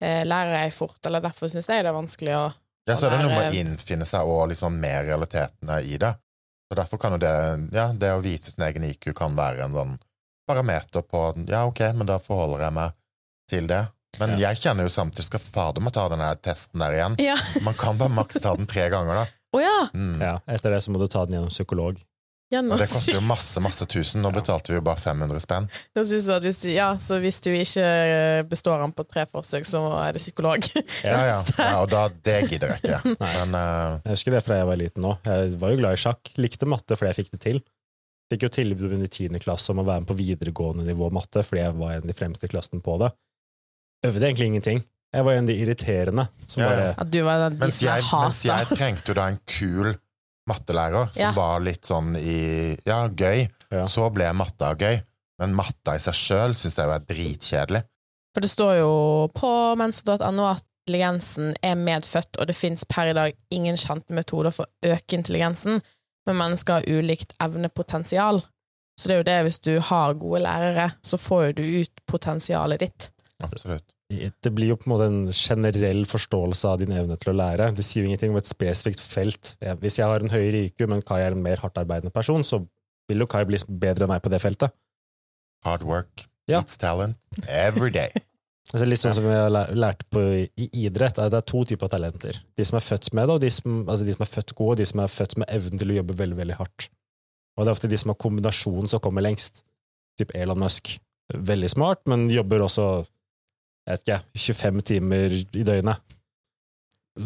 eh, 0.00 0.22
lærer 0.26 0.64
jeg 0.64 0.72
fort, 0.76 0.98
eller 1.06 1.20
derfor 1.24 1.50
syns 1.52 1.68
jeg 1.68 1.84
det 1.84 1.90
er 1.92 1.96
vanskelig 1.96 2.34
å 2.36 2.46
Ja, 2.88 2.96
så 2.96 3.06
er 3.08 3.16
det 3.16 3.24
noe 3.26 3.34
med 3.36 3.50
å 3.52 3.58
innfinne 3.60 4.06
seg 4.08 4.24
og 4.24 4.48
liksom 4.48 4.78
mer 4.80 5.02
realitetene 5.04 5.82
i 5.84 5.98
det. 6.00 6.14
Så 6.68 6.76
derfor 6.76 7.00
kan 7.00 7.12
jo 7.16 7.18
det, 7.20 7.32
ja, 7.76 7.90
det 7.92 8.12
å 8.12 8.22
vite 8.24 8.50
sin 8.52 8.64
egen 8.64 8.84
IQ 8.88 9.10
kan 9.16 9.36
være 9.36 9.64
en 9.66 9.72
sånn 9.76 9.94
parameter 10.48 11.04
på 11.04 11.22
Ja, 11.48 11.66
ok, 11.68 11.80
men 11.94 12.08
da 12.08 12.18
forholder 12.20 12.64
jeg 12.66 12.76
meg 12.78 12.96
til 13.50 13.66
det. 13.68 13.82
Men 14.18 14.30
Ja. 14.38 14.48
jeg 14.48 14.56
kjenner 14.62 14.88
jo 14.88 14.92
samtidig 14.92 15.24
skal 15.28 15.40
fader 15.44 15.84
meg 15.84 15.92
ta 15.92 16.08
den 16.08 16.24
testen 16.40 16.80
der 16.80 16.96
igjen. 16.96 17.16
Ja. 17.20 17.36
Man 17.64 17.74
kan 17.76 17.98
bare 18.00 18.08
maks 18.12 18.40
ta 18.40 18.54
den 18.56 18.66
tre 18.66 18.88
ganger, 18.90 19.14
da. 19.14 19.26
Oh, 19.52 19.60
ja! 19.62 19.88
Mm. 19.94 20.20
Ja, 20.20 20.38
etter 20.48 20.70
det 20.74 20.82
så 20.84 20.90
må 20.92 20.98
du 21.00 21.06
ta 21.08 21.24
den 21.26 21.36
gjennom 21.38 21.52
psykolog. 21.52 22.00
Og 22.48 22.78
det 22.80 22.86
koster 22.88 23.12
jo 23.12 23.22
masse, 23.28 23.60
masse 23.60 23.84
tusen. 23.92 24.22
Nå 24.24 24.30
betalte 24.32 24.72
vi 24.72 24.78
jo 24.78 24.84
bare 24.84 24.96
500 25.00 25.42
spenn. 25.44 25.66
At 25.68 26.44
hvis 26.46 26.60
du, 26.62 26.70
ja, 26.72 26.88
så 26.96 27.18
hvis 27.20 27.42
du 27.44 27.50
ikke 27.52 27.88
består 28.48 28.80
den 28.80 28.94
på 28.96 29.04
tre 29.04 29.26
forsøk, 29.28 29.68
så 29.68 29.82
er 30.00 30.16
det 30.16 30.22
psykolog. 30.22 30.64
Ja, 31.04 31.18
ja. 31.28 31.38
ja 31.58 31.74
og 31.82 31.90
da, 31.92 32.06
det 32.24 32.38
gidder 32.48 32.72
jeg 32.72 32.80
ikke. 32.80 33.16
Men 33.36 33.52
uh... 33.58 33.98
Jeg 34.06 34.16
husker 34.16 34.38
det 34.38 34.44
fra 34.46 34.62
jeg 34.62 34.70
var 34.70 34.80
liten 34.80 35.10
òg. 35.10 35.28
Jeg 35.28 35.60
var 35.60 35.74
jo 35.74 35.82
glad 35.82 35.98
i 35.98 36.02
sjakk. 36.06 36.32
Likte 36.40 36.70
matte 36.70 36.96
fordi 36.96 37.12
jeg 37.12 37.20
fikk 37.20 37.34
det 37.36 37.42
til. 37.44 37.62
Fikk 38.32 38.48
jo 38.48 38.52
tilbud 38.52 38.96
i 38.96 39.12
tiende 39.12 39.40
klasse 39.44 39.72
om 39.72 39.82
å 39.82 39.88
være 39.88 40.04
med 40.04 40.10
på 40.10 40.16
videregående 40.16 40.88
nivå 40.88 41.12
matte 41.12 41.44
fordi 41.44 41.66
jeg 41.66 41.76
var 41.76 41.96
en 41.96 42.04
av 42.04 42.10
de 42.10 42.16
fremste 42.16 42.48
i 42.48 42.52
klassen 42.52 42.84
på 42.84 42.96
det. 43.04 43.12
Øvde 44.08 44.24
egentlig 44.24 44.52
ingenting. 44.54 44.82
Jeg 45.12 45.24
var 45.24 45.36
en 45.36 45.46
av 45.46 45.52
de 45.52 45.60
irriterende 45.62 46.28
som 46.44 46.62
Ja, 46.62 46.68
ja. 46.68 46.76
bare 46.76 46.94
At 47.00 47.12
du 47.12 47.22
var 47.24 47.44
den 47.44 47.56
de 47.56 47.64
mens, 47.64 47.78
som 47.78 47.88
jeg 47.88 48.04
mens 48.12 48.44
jeg 48.44 48.76
trengte 48.76 49.12
jo 49.12 49.16
da 49.16 49.30
en 49.32 49.40
kul 49.48 49.94
mattelærer 50.48 51.12
som 51.12 51.22
Ja. 51.22 51.30
var 51.36 51.60
litt 51.60 51.84
sånn 51.88 52.14
i 52.16 52.76
Ja, 52.86 53.06
gøy. 53.08 53.48
Ja. 53.70 53.84
Så 53.84 54.08
ble 54.12 54.30
matta 54.32 54.74
gøy. 54.74 55.02
Men 55.38 55.54
matta 55.54 55.94
i 55.94 56.00
seg 56.02 56.14
sjøl 56.18 56.54
syns 56.58 56.74
jeg 56.76 56.88
var 56.90 57.04
dritkjedelig. 57.06 57.82
For 58.34 58.40
det 58.44 58.50
står 58.50 58.78
jo 58.80 58.92
på 59.34 59.50
mensa.no 59.78 60.44
at 60.50 60.64
intelligensen 60.88 61.54
er 61.62 61.74
medfødt, 61.76 62.38
og 62.40 62.46
det 62.48 62.56
fins 62.56 62.84
per 62.88 63.10
i 63.10 63.12
dag 63.16 63.34
ingen 63.52 63.76
kjente 63.76 64.10
metoder 64.16 64.50
for 64.54 64.64
å 64.66 64.94
øke 64.96 65.18
intelligensen, 65.18 65.82
men 66.26 66.36
mennesker 66.40 66.78
har 66.80 66.88
ulikt 66.88 67.34
evnepotensial. 67.44 68.42
Så 68.98 69.06
det 69.08 69.14
er 69.14 69.20
jo 69.20 69.28
det, 69.28 69.36
hvis 69.46 69.58
du 69.62 69.74
har 69.80 70.14
gode 70.18 70.40
lærere, 70.42 70.88
så 71.06 71.18
får 71.20 71.44
jo 71.46 71.52
du 71.60 71.62
ut 71.84 72.00
potensialet 72.10 72.80
ditt. 72.80 73.10
Absolutt. 73.44 73.94
Det 74.10 74.50
blir 74.50 74.72
jo 74.72 74.76
på 74.80 74.88
en 74.88 74.92
måte 74.94 75.06
en 75.06 75.20
generell 75.30 76.02
forståelse 76.10 76.72
av 76.72 76.80
din 76.80 76.94
evne 76.96 77.14
til 77.20 77.30
å 77.30 77.36
lære. 77.38 77.70
Det 77.76 77.84
sier 77.86 78.02
jo 78.02 78.10
ingenting 78.10 78.32
om 78.34 78.40
et 78.40 78.50
spesifikt 78.50 79.02
felt. 79.04 79.52
Hvis 79.82 80.00
jeg 80.00 80.10
har 80.10 80.24
en 80.24 80.32
høyere 80.32 80.64
IQ, 80.66 80.88
men 80.90 81.04
Kai 81.06 81.20
er 81.22 81.36
en 81.36 81.44
mer 81.44 81.60
hardtarbeidende 81.62 82.14
person, 82.14 82.42
så 82.42 82.64
vil 83.08 83.22
jo 83.22 83.28
Kai 83.30 83.44
bli 83.48 83.60
bedre 83.68 84.08
enn 84.08 84.12
meg 84.12 84.24
på 84.24 84.32
det 84.32 84.42
feltet. 84.42 84.74
Hard 85.66 85.86
work 85.86 86.26
Ja. 86.48 86.62
It's 86.62 86.78
talent 86.80 87.18
every 87.46 87.90
day. 87.94 88.10
Altså 88.68 88.84
litt 88.84 89.00
sånn 89.00 89.14
som 89.16 89.24
vi 89.24 89.32
har 89.32 89.48
lært 89.48 90.02
på 90.12 90.20
i 90.44 90.66
idrett, 90.76 91.16
at 91.16 91.32
det 91.32 91.38
er 91.38 91.44
to 91.48 91.62
typer 91.64 91.88
talenter. 91.88 92.36
De 92.52 92.64
som 92.68 92.76
er 92.76 92.84
født 92.84 93.06
med 93.16 93.24
det, 93.24 93.36
og 93.38 93.40
de 93.40 93.48
som, 93.54 93.78
altså 93.88 94.04
de 94.04 94.12
som 94.12 94.24
er 94.26 94.28
født 94.28 94.52
gode, 94.58 94.74
og 94.74 94.80
de 94.82 94.86
som 94.90 95.00
er 95.00 95.08
født 95.08 95.36
med 95.40 95.48
evnen 95.54 95.80
til 95.80 95.94
å 95.94 95.96
jobbe 95.96 96.16
veldig, 96.18 96.36
veldig 96.36 96.58
hardt. 96.58 96.88
Og 97.56 97.64
det 97.64 97.70
er 97.70 97.78
ofte 97.78 97.88
de 97.88 98.00
som 98.02 98.12
har 98.12 98.18
kombinasjonen 98.20 98.90
som 98.92 99.00
kommer 99.00 99.24
lengst. 99.24 99.62
Typ 100.20 100.34
Elon 100.36 100.60
Musk. 100.60 100.98
Veldig 101.32 101.70
smart, 101.72 102.02
men 102.12 102.26
jobber 102.28 102.66
også 102.66 102.84
jeg 103.88 103.96
vet 103.96 104.04
ikke, 104.04 104.18
25 104.36 104.82
timer 104.90 105.34
i 105.56 105.64
døgnet. 105.64 106.16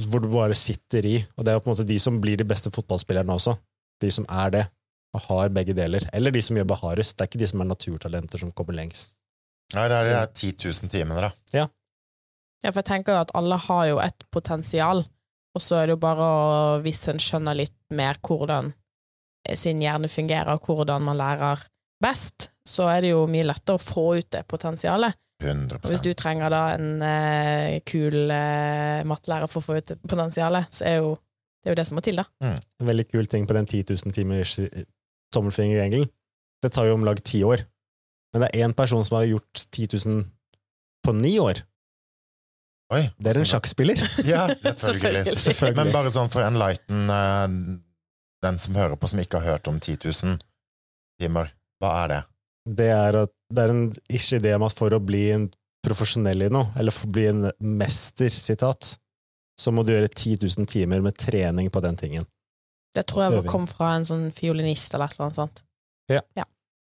Hvor 0.07 0.22
du 0.22 0.29
bare 0.31 0.55
sitter 0.55 1.09
i. 1.09 1.16
Og 1.37 1.44
det 1.44 1.53
er 1.53 1.59
på 1.59 1.66
en 1.66 1.75
måte 1.75 1.88
de 1.88 1.98
som 2.01 2.20
blir 2.22 2.38
de 2.38 2.46
beste 2.46 2.70
fotballspillerne 2.72 3.35
også. 3.35 3.57
De 4.03 4.11
som 4.14 4.27
er 4.31 4.53
det, 4.55 4.62
og 5.12 5.25
har 5.27 5.51
begge 5.55 5.75
deler. 5.75 6.07
Eller 6.14 6.31
de 6.31 6.42
som 6.42 6.57
jobber 6.57 6.79
hardest. 6.79 7.16
Det 7.16 7.27
er 7.27 7.33
ikke 7.33 7.42
de 7.42 7.51
som 7.51 7.64
er 7.64 7.68
naturtalenter 7.72 8.44
som 8.44 8.55
kommer 8.55 8.79
lengst. 8.79 9.18
Nei, 9.75 9.88
det 9.90 9.98
er 9.98 10.11
de 10.12 10.53
10 10.53 10.53
000 10.85 10.92
timene, 10.92 11.27
da. 11.27 11.33
Ja, 12.62 12.70
for 12.70 12.79
jeg 12.79 12.90
tenker 12.92 13.16
jo 13.16 13.25
at 13.25 13.35
alle 13.35 13.59
har 13.59 13.87
jo 13.90 13.98
et 13.98 14.25
potensial, 14.31 15.03
og 15.53 15.62
så 15.64 15.81
er 15.81 15.88
det 15.88 15.96
jo 15.96 16.03
bare 16.05 16.27
å, 16.29 16.42
hvis 16.85 17.03
en 17.11 17.18
skjønner 17.20 17.59
litt 17.59 17.75
mer 17.90 18.20
hvordan 18.22 18.70
sin 19.59 19.83
hjerne 19.83 20.07
fungerer, 20.12 20.55
og 20.55 20.68
hvordan 20.68 21.03
man 21.09 21.18
lærer 21.18 21.64
best, 22.03 22.53
så 22.68 22.87
er 22.92 23.03
det 23.03 23.11
jo 23.11 23.25
mye 23.31 23.48
lettere 23.48 23.81
å 23.81 23.83
få 23.83 24.07
ut 24.20 24.31
det 24.31 24.44
potensialet. 24.51 25.18
100 25.42 25.83
Og 25.83 25.90
hvis 25.92 26.05
du 26.05 26.12
trenger 26.18 26.52
da 26.52 26.62
en 26.76 27.02
eh, 27.07 27.81
kul 27.88 28.31
eh, 28.31 29.02
mattelærer 29.09 29.50
for 29.50 29.62
å 29.62 29.66
få 29.66 29.78
ut 29.81 29.94
potensialet, 30.09 30.70
så 30.72 30.88
er 30.88 30.98
jo 31.02 31.12
det 31.62 31.70
er 31.70 31.76
jo 31.76 31.78
det 31.78 31.87
som 31.87 31.94
må 31.94 32.02
til, 32.02 32.16
da. 32.18 32.24
En 32.42 32.88
veldig 32.88 33.05
kul 33.07 33.28
ting 33.31 33.44
på 33.46 33.55
den 33.55 33.68
10 33.68 33.85
000 33.92 34.14
timers 34.16 34.57
tommelfingerregelen. 35.31 36.09
Det 36.62 36.72
tar 36.74 36.88
jo 36.88 36.96
om 36.96 37.05
lag 37.07 37.20
ti 37.22 37.44
år. 37.46 37.62
Men 38.33 38.42
det 38.42 38.48
er 38.50 38.64
én 38.66 38.74
person 38.74 39.05
som 39.07 39.20
har 39.20 39.28
gjort 39.28 39.62
10 39.70 39.87
000 40.09 40.24
på 41.07 41.14
ni 41.14 41.37
år. 41.38 41.62
Oi, 42.92 43.07
Det 43.16 43.31
er 43.31 43.38
en 43.38 43.46
sånn 43.46 43.52
sjakkspiller. 43.55 44.02
Ja, 44.33 44.46
selvfølgelig. 44.87 45.33
Selvfølgelig. 45.33 45.78
Men 45.78 45.94
bare 45.94 46.12
sånn 46.12 46.33
for 46.33 46.44
enlighten 46.44 47.12
eh, 47.12 47.46
den 48.42 48.59
som 48.61 48.76
hører 48.76 48.98
på, 48.98 49.09
som 49.09 49.22
ikke 49.22 49.40
har 49.40 49.57
hørt 49.57 49.70
om 49.70 49.78
10 49.81 50.02
000 50.02 50.38
timer, 51.22 51.55
hva 51.81 51.94
er 52.02 52.12
det? 52.12 52.20
Det 52.62 52.88
er, 52.94 53.16
at, 53.25 53.33
det 53.51 53.64
er 53.64 53.72
en 53.72 53.87
idé 53.90 54.55
om 54.55 54.64
at 54.66 54.77
for 54.77 54.94
å 54.94 55.01
bli 55.03 55.25
en 55.35 55.48
profesjonell 55.83 56.46
i 56.46 56.51
noe, 56.53 56.70
eller 56.79 56.94
for 56.94 57.11
å 57.11 57.14
bli 57.16 57.27
en 57.31 57.48
mester, 57.59 58.31
sitat, 58.31 58.94
så 59.59 59.72
må 59.75 59.83
du 59.83 59.92
gjøre 59.94 60.11
10 60.11 60.38
000 60.44 60.68
timer 60.70 61.03
med 61.03 61.18
trening 61.18 61.70
på 61.75 61.83
den 61.83 61.98
tingen. 61.98 62.27
Det 62.94 63.07
tror 63.09 63.25
jeg 63.25 63.44
kom 63.48 63.66
fra 63.66 63.94
en 63.96 64.07
sånn 64.07 64.27
fiolinist 64.37 64.94
eller 64.94 65.09
et 65.09 65.16
eller 65.16 65.29
annet 65.29 65.40
sånt. 65.40 65.62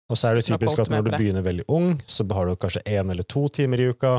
Og 0.06 0.18
så 0.18 0.28
er 0.28 0.38
det 0.38 0.46
typisk 0.46 0.80
at 0.84 0.90
når 0.92 1.02
du 1.02 1.12
begynner 1.16 1.42
veldig 1.42 1.66
ung, 1.72 1.96
så 2.06 2.24
har 2.30 2.46
du 2.46 2.54
kanskje 2.62 2.84
én 2.86 3.10
eller 3.10 3.26
to 3.26 3.46
timer 3.50 3.82
i 3.82 3.88
uka, 3.90 4.12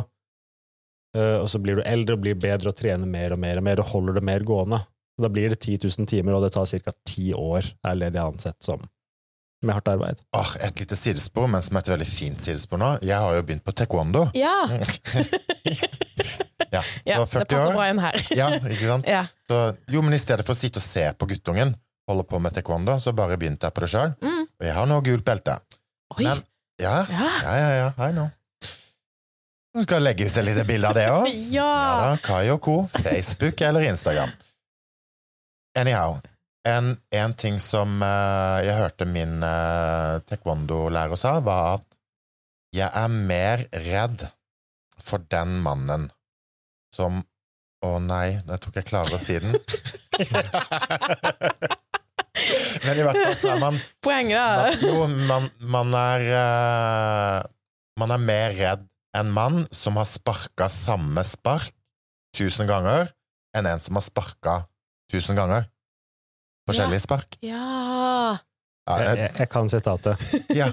eh, 1.15 1.37
og 1.39 1.47
så 1.47 1.61
blir 1.63 1.79
du 1.79 1.85
eldre 1.87 2.17
og 2.17 2.25
blir 2.25 2.35
bedre 2.39 2.73
og 2.73 2.77
trener 2.77 3.07
mer 3.07 3.35
og 3.35 3.39
mer 3.39 3.61
og 3.61 3.67
mer 3.69 3.81
og 3.83 3.91
holder 3.93 4.19
det 4.19 4.25
mer 4.27 4.45
gående. 4.47 4.81
Da 5.17 5.31
blir 5.33 5.49
det 5.49 5.61
10 5.63 5.87
000 5.87 6.09
timer, 6.11 6.35
og 6.35 6.43
det 6.43 6.51
tar 6.53 6.67
ca. 6.67 6.93
ti 7.07 7.31
år, 7.33 7.65
er 7.87 7.95
det 7.97 8.11
de 8.13 8.21
har 8.21 8.29
ansett 8.29 8.59
som. 8.61 8.83
Med 9.65 9.73
hardt 9.73 9.87
arbeid. 9.89 10.19
Åh, 10.37 10.51
et 10.67 10.79
lite 10.79 10.95
sidespor, 10.95 11.47
men 11.49 11.63
som 11.65 11.75
er 11.79 11.85
et 11.85 11.89
veldig 11.95 12.07
fint 12.07 12.41
sidespor 12.43 12.77
nå. 12.81 12.91
Jeg 13.01 13.17
har 13.17 13.35
jo 13.35 13.41
begynt 13.47 13.63
på 13.65 13.73
taekwondo. 13.73 14.27
Ja, 14.37 14.53
Ja, 16.71 16.81
ja 17.05 17.15
så 17.25 17.39
det 17.39 17.45
passer 17.47 17.69
år. 17.69 17.73
bra 17.77 17.85
inn 17.89 17.99
her. 18.03 18.15
Ja, 18.35 18.47
ikke 18.59 18.87
sant? 18.89 19.05
Ja. 19.07 19.21
Så, 19.47 19.59
jo, 19.93 20.01
men 20.03 20.13
i 20.17 20.19
stedet 20.19 20.43
for 20.45 20.51
å 20.53 20.59
sitte 20.59 20.81
og 20.81 20.83
se 20.85 21.05
på 21.17 21.27
guttungen 21.29 21.71
holde 22.07 22.23
på 22.27 22.39
med 22.43 22.53
taekwondo, 22.55 22.97
så 23.03 23.13
bare 23.15 23.37
begynte 23.39 23.67
jeg 23.69 23.75
på 23.75 23.83
det 23.85 23.89
sjøl. 23.93 24.13
Mm. 24.23 24.41
Og 24.59 24.65
jeg 24.67 24.75
har 24.75 24.89
nå 24.89 24.97
gult 25.05 25.25
belte. 25.27 25.55
Oi, 26.17 26.23
Men, 26.27 26.41
ja, 26.81 26.97
ja. 27.11 27.29
ja, 27.43 27.55
ja, 27.61 27.69
ja, 27.81 27.87
I 28.09 28.11
know. 28.15 28.27
Du 29.77 29.83
skal 29.85 30.01
legge 30.03 30.25
ut 30.27 30.37
et 30.41 30.45
lite 30.47 30.63
bilde 30.67 30.89
av 30.91 30.95
det 30.97 31.07
òg. 31.13 31.27
Ja 31.55 31.67
Ja. 31.67 31.71
da, 32.03 32.11
Kai 32.23 32.49
og 32.53 32.61
co. 32.65 32.77
Facebook 32.97 33.61
eller 33.61 33.87
Instagram. 33.87 34.31
Anyhow. 35.77 36.17
En, 36.67 36.95
en 37.15 37.33
ting 37.37 37.59
som 37.63 38.01
uh, 38.03 38.59
jeg 38.65 38.75
hørte 38.75 39.07
min 39.07 39.39
uh, 39.43 40.19
taekwondo-lærer 40.27 41.19
sa, 41.19 41.37
var 41.43 41.77
at 41.77 41.99
jeg 42.75 42.89
er 42.91 43.07
mer 43.13 43.63
redd 43.87 44.25
for 44.99 45.23
den 45.31 45.59
mannen 45.63 46.09
som 46.95 47.23
Å 47.85 47.99
nei, 48.01 48.39
jeg 48.41 48.57
tror 48.57 48.71
ikke 48.71 48.81
jeg 48.81 48.87
klarer 48.89 49.13
å 49.13 49.19
si 49.21 49.35
den. 49.37 49.53
Men 52.87 52.97
i 52.97 53.03
hvert 53.05 53.19
fall 53.19 53.35
så 53.37 53.51
er 53.53 53.59
man 53.61 53.77
Poenget 54.01 54.39
da. 54.39 54.71
Jo, 54.81 55.05
man, 55.29 55.45
man 55.61 55.93
er 55.99 56.25
uh, 56.33 57.37
Man 58.01 58.13
er 58.15 58.23
mer 58.23 58.57
redd 58.57 58.87
en 59.17 59.29
mann 59.33 59.63
som 59.73 59.97
har 60.01 60.09
sparka 60.09 60.67
samme 60.73 61.23
spark 61.25 61.73
tusen 62.37 62.67
ganger, 62.69 63.07
enn 63.55 63.65
en 63.65 63.81
som 63.81 63.97
har 63.97 64.05
sparka 64.05 64.57
tusen 65.09 65.37
ganger. 65.39 65.65
Forskjellige 66.67 67.03
spark. 67.07 67.39
Ja. 67.45 68.37
Ja, 68.87 68.97
Jeg, 69.03 69.17
jeg, 69.17 69.31
jeg, 69.39 69.49
kan 69.51 69.67
sitatet. 69.69 70.21
ja. 70.55 70.67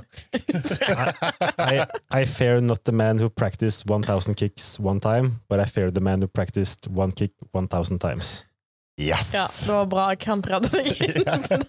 I, 1.66 1.80
I 2.14 2.26
fear 2.30 2.60
not 2.62 2.84
the 2.86 2.92
man 2.94 3.18
who 3.18 3.28
practiced 3.28 3.90
1000 3.90 4.36
kicks 4.38 4.78
one 4.78 5.00
time, 5.00 5.40
but 5.50 5.58
I 5.58 5.66
fear 5.66 5.90
the 5.90 6.00
man 6.00 6.22
who 6.22 6.28
practiced 6.28 6.86
one 6.94 7.12
kick 7.12 7.32
1000 7.52 7.98
times. 8.00 8.44
Yes! 9.00 9.34
ja, 9.34 9.48
det 9.66 9.72
var 9.72 9.86
bra 9.90 10.04
Kent 10.14 10.46
redda 10.46 10.68
deg 10.70 10.86
inn 10.86 11.24
på 11.26 11.56
den. 11.58 11.64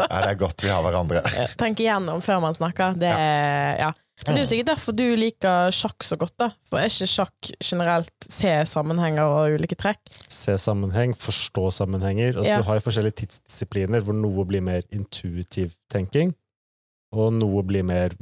Nei, 0.00 0.20
det 0.22 0.30
er 0.30 0.38
godt 0.40 0.64
vi 0.64 0.70
har 0.72 0.80
hverandre. 0.86 1.20
Tenk 1.60 1.82
igjennom 1.84 2.22
før 2.24 2.40
man 2.40 2.56
snakker. 2.56 2.96
Det 2.96 3.10
er, 3.12 3.76
ja. 3.82 3.90
Men 4.26 4.36
det 4.36 4.40
er 4.40 4.44
jo 4.44 4.50
sikkert 4.50 4.70
derfor 4.72 4.96
du 4.96 5.04
liker 5.16 5.70
sjakk 5.74 6.04
så 6.04 6.18
godt, 6.20 6.34
da. 6.40 6.50
For 6.68 6.80
er 6.80 6.90
ikke 6.90 7.08
sjakk 7.08 7.50
generelt 7.64 8.26
se 8.28 8.52
sammenhenger 8.68 9.24
og 9.24 9.56
ulike 9.56 9.78
trekk? 9.80 10.02
Se 10.28 10.56
sammenheng, 10.60 11.14
forstå 11.16 11.70
sammenhenger. 11.78 12.36
Altså, 12.36 12.50
Ja. 12.50 12.58
Du 12.58 12.68
har 12.68 12.80
jo 12.80 12.84
forskjellige 12.84 13.22
tidsdisipliner 13.22 14.04
hvor 14.04 14.16
noe 14.18 14.44
blir 14.44 14.60
mer 14.60 14.82
intuitiv 14.92 15.72
tenking, 15.92 16.34
og 17.12 17.32
noe 17.32 17.62
blir 17.66 17.82
mer 17.86 18.12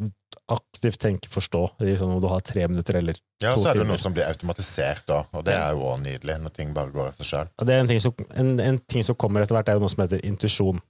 aktivt 0.48 1.00
tenke, 1.02 1.28
forstå. 1.28 1.62
Liksom 1.80 2.14
om 2.14 2.20
du 2.22 2.28
har 2.30 2.40
tre 2.40 2.66
minutter 2.68 2.96
eller 3.00 3.16
Ja, 3.42 3.54
så 3.54 3.68
er 3.68 3.72
det 3.72 3.82
timer. 3.82 3.92
noe 3.92 3.98
som 3.98 4.14
blir 4.14 4.28
automatisert 4.28 5.04
da, 5.06 5.24
og 5.32 5.44
det 5.44 5.54
er 5.54 5.72
jo 5.72 5.82
også 5.84 6.02
nydelig, 6.04 6.38
når 6.42 6.54
ting 6.56 6.72
bare 6.74 6.92
går 6.94 7.11
av 7.11 7.18
seg 7.18 7.26
sjøl. 7.26 7.48
Er 7.61 7.80
en 7.80 7.90
en, 8.37 8.61
en 8.61 8.78
ting 8.88 9.02
som 9.04 9.14
kommer 9.14 9.42
etter 9.42 9.54
hvert, 9.56 9.68
er 9.68 9.74
jo 9.74 9.80
noe 9.80 9.92
som 9.92 10.04
heter 10.04 10.24
intuisjon. 10.24 10.80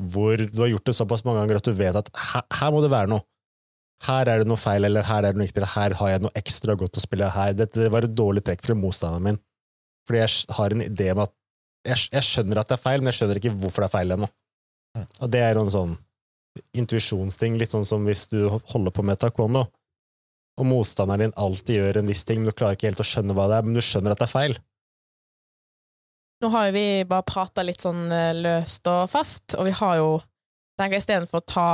Hvor 0.00 0.36
du 0.36 0.62
har 0.62 0.68
gjort 0.68 0.84
det 0.86 0.94
såpass 0.96 1.24
mange 1.24 1.40
ganger 1.42 1.56
at 1.56 1.64
du 1.64 1.72
vet 1.72 1.96
at 1.96 2.08
her, 2.14 2.42
her 2.52 2.70
må 2.70 2.80
det 2.82 2.90
være 2.90 3.08
noe. 3.08 3.20
Her 4.06 4.28
er 4.32 4.40
det 4.40 4.48
noe 4.48 4.60
feil, 4.60 4.86
eller 4.88 5.04
her 5.04 5.26
er 5.26 5.34
det 5.34 5.40
noe 5.40 5.46
riktig, 5.46 5.60
eller 5.60 5.74
her 5.74 5.94
har 5.98 6.12
jeg 6.14 6.22
noe 6.24 6.38
ekstra 6.40 6.76
godt 6.80 6.96
å 6.96 7.02
spille. 7.02 7.28
Her, 7.34 7.56
dette 7.56 7.90
var 7.92 8.06
et 8.06 8.14
dårlig 8.16 8.42
trekk 8.46 8.64
fra 8.64 8.76
motstanderen 8.78 9.26
min. 9.26 9.40
Fordi 10.08 10.22
jeg 10.22 10.56
har 10.56 10.74
en 10.74 10.84
idé 10.86 11.10
om 11.12 11.24
at 11.26 11.34
jeg, 11.86 12.06
jeg 12.12 12.26
skjønner 12.26 12.60
at 12.60 12.70
det 12.70 12.76
er 12.78 12.82
feil, 12.82 13.02
men 13.02 13.12
jeg 13.12 13.20
skjønner 13.20 13.40
ikke 13.40 13.52
hvorfor 13.60 13.84
det 13.84 13.90
er 13.90 13.96
feil 13.98 14.14
ennå. 14.16 14.30
Og 15.20 15.28
det 15.32 15.42
er 15.44 15.60
en 15.60 15.72
sånn 15.72 15.92
intuisjonsting, 16.76 17.60
litt 17.60 17.74
sånn 17.74 17.86
som 17.86 18.08
hvis 18.08 18.24
du 18.32 18.40
holder 18.72 18.94
på 18.94 19.04
med 19.06 19.20
taekwondo, 19.20 19.66
og 20.60 20.66
motstanderen 20.66 21.28
din 21.28 21.36
alltid 21.40 21.78
gjør 21.78 22.00
en 22.00 22.10
viss 22.10 22.24
ting, 22.28 22.40
men 22.40 22.50
du 22.50 22.56
klarer 22.56 22.76
ikke 22.76 22.90
helt 22.90 23.04
å 23.04 23.06
skjønne 23.06 23.36
hva 23.36 23.46
det 23.48 23.60
er, 23.60 23.68
men 23.68 23.78
du 23.78 23.84
skjønner 23.84 24.16
at 24.16 24.20
det 24.20 24.26
er 24.26 24.32
feil. 24.32 24.56
Nå 26.40 26.50
har 26.54 26.68
jo 26.68 26.74
vi 26.74 26.86
bare 27.08 27.28
prata 27.28 27.62
litt 27.64 27.84
sånn 27.84 28.08
eh, 28.16 28.32
løst 28.36 28.88
og 28.90 29.04
fast, 29.12 29.54
og 29.60 29.68
vi 29.68 29.76
har 29.76 30.00
jo 30.00 30.10
tenker 30.80 30.96
jeg 30.96 31.04
Istedenfor 31.04 31.42
å 31.42 31.48
ta 31.48 31.68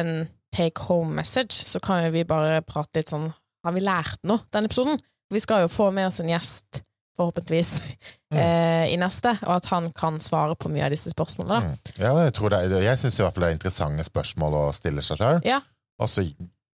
en 0.00 0.12
take 0.56 0.86
home 0.88 1.14
message, 1.20 1.52
så 1.68 1.80
kan 1.84 2.04
jo 2.06 2.10
vi 2.16 2.24
bare 2.28 2.62
prate 2.66 3.02
litt 3.02 3.12
sånn 3.12 3.28
Har 3.66 3.74
vi 3.76 3.80
lært 3.84 4.20
noe 4.24 4.40
denne 4.54 4.68
episoden? 4.70 4.98
Vi 5.34 5.40
skal 5.42 5.64
jo 5.64 5.70
få 5.72 5.88
med 5.92 6.06
oss 6.06 6.20
en 6.22 6.28
gjest, 6.30 6.82
forhåpentligvis, 7.18 7.72
Mm. 8.32 8.38
eh, 8.42 8.84
i 8.92 8.96
neste, 8.98 9.30
og 9.46 9.52
at 9.60 9.66
han 9.70 9.84
kan 9.94 10.16
svare 10.22 10.54
på 10.58 10.68
mye 10.70 10.84
av 10.86 10.90
disse 10.94 11.10
spørsmålene. 11.12 11.68
Mm. 11.70 11.92
Ja, 12.02 12.10
jeg, 12.24 12.32
tror 12.34 12.50
det, 12.50 12.58
er- 12.66 12.82
jeg 12.88 12.98
syns 12.98 13.18
i 13.18 13.22
hvert 13.22 13.34
fall 13.36 13.44
det 13.46 13.50
er 13.52 13.56
interessante 13.56 14.04
spørsmål 14.06 14.56
å 14.58 14.64
stille 14.74 15.02
seg 15.06 15.20
sjøl. 15.20 15.38
Ja. 15.46 15.60
Og 16.02 16.10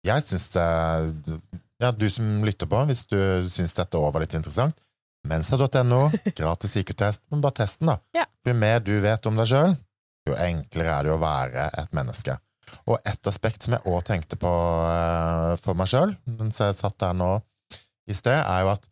jeg 0.07 0.23
syns 0.27 0.47
det 0.55 0.67
Ja, 1.83 1.91
du 1.97 2.07
som 2.13 2.43
lytter 2.47 2.69
på, 2.71 2.83
hvis 2.91 3.03
du 3.11 3.17
syns 3.51 3.75
dette 3.75 3.99
òg 3.99 4.13
var 4.15 4.21
litt 4.25 4.35
interessant, 4.39 4.75
mensa.no, 5.29 6.01
gratis 6.39 6.77
IQ-test, 6.81 7.23
men 7.31 7.41
bare 7.45 7.57
testen, 7.63 7.91
da. 7.91 7.99
Ja. 8.17 8.27
Jo 8.47 8.55
mer 8.57 8.81
du 8.85 8.93
vet 9.03 9.27
om 9.31 9.37
deg 9.39 9.49
sjøl, 9.51 9.75
jo 10.29 10.37
enklere 10.37 10.95
er 10.99 11.09
det 11.09 11.15
å 11.15 11.21
være 11.23 11.67
et 11.83 11.93
menneske. 11.97 12.37
Og 12.87 13.01
et 13.05 13.31
aspekt 13.31 13.67
som 13.67 13.77
jeg 13.77 13.87
òg 13.89 14.05
tenkte 14.07 14.39
på 14.41 14.53
eh, 14.87 15.57
for 15.63 15.79
meg 15.79 15.91
sjøl, 15.91 16.15
mens 16.39 16.61
jeg 16.63 16.79
satt 16.79 16.99
der 17.03 17.17
nå 17.17 17.35
i 18.11 18.17
sted, 18.17 18.39
er 18.39 18.65
jo 18.65 18.73
at 18.73 18.89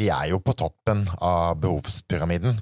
vi 0.00 0.10
er 0.10 0.30
jo 0.32 0.40
på 0.42 0.56
toppen 0.58 1.04
av 1.22 1.58
behovspyramiden. 1.62 2.56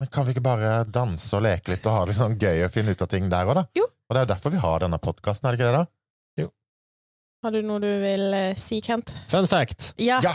Men 0.00 0.10
kan 0.10 0.26
vi 0.26 0.34
ikke 0.34 0.44
bare 0.44 0.76
danse 0.90 1.30
og 1.36 1.44
leke 1.46 1.70
litt 1.70 1.84
og 1.86 1.94
ha 1.94 2.00
det 2.02 2.12
litt 2.12 2.20
sånn 2.20 2.38
gøy 2.40 2.64
og 2.66 2.72
finne 2.74 2.94
ut 2.94 3.04
av 3.04 3.10
ting 3.12 3.28
der 3.30 3.46
òg, 3.46 3.60
da? 3.60 3.66
Jo. 3.78 3.86
Og 3.86 4.14
det 4.14 4.20
er 4.20 4.26
jo 4.26 4.32
derfor 4.34 4.54
vi 4.54 4.64
har 4.64 4.82
denne 4.82 4.98
podkasten, 5.00 5.46
er 5.48 5.54
det 5.54 5.62
ikke 5.62 5.70
det, 5.70 5.84
da? 5.84 5.90
Har 7.44 7.52
du 7.52 7.60
noe 7.60 7.76
du 7.76 7.90
vil 8.00 8.22
uh, 8.32 8.54
si, 8.56 8.78
Kent? 8.80 9.10
Fun 9.28 9.44
fact! 9.44 9.90
Ja. 10.00 10.16
Ja! 10.24 10.32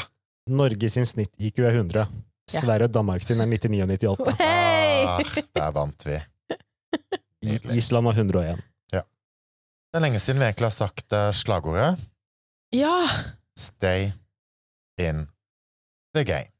Norge 0.53 0.91
sin 0.93 1.07
snitt-IQ 1.09 1.63
er 1.65 1.79
100. 1.79 2.03
Sverige 2.49 2.85
og 2.85 2.93
Danmark 2.93 3.25
sin 3.25 3.41
er 3.41 3.49
99 3.49 4.11
og 4.11 4.21
98. 4.27 4.35
Hey! 4.37 5.07
Ah, 5.09 5.39
der 5.57 5.71
vant 5.73 6.05
vi. 6.05 6.19
Nydelig. 7.47 7.79
Island 7.81 8.11
har 8.11 8.21
101. 8.21 8.61
Det 9.89 9.97
er 9.97 10.03
lenge 10.05 10.19
siden 10.21 10.39
vi 10.41 10.45
egentlig 10.49 10.67
har 10.69 10.75
sagt 10.75 11.13
eh, 11.17 11.31
slagordet 11.33 11.97
Ja! 12.75 13.07
Stay 13.59 14.11
in 15.01 15.23
the 16.15 16.23
game. 16.23 16.51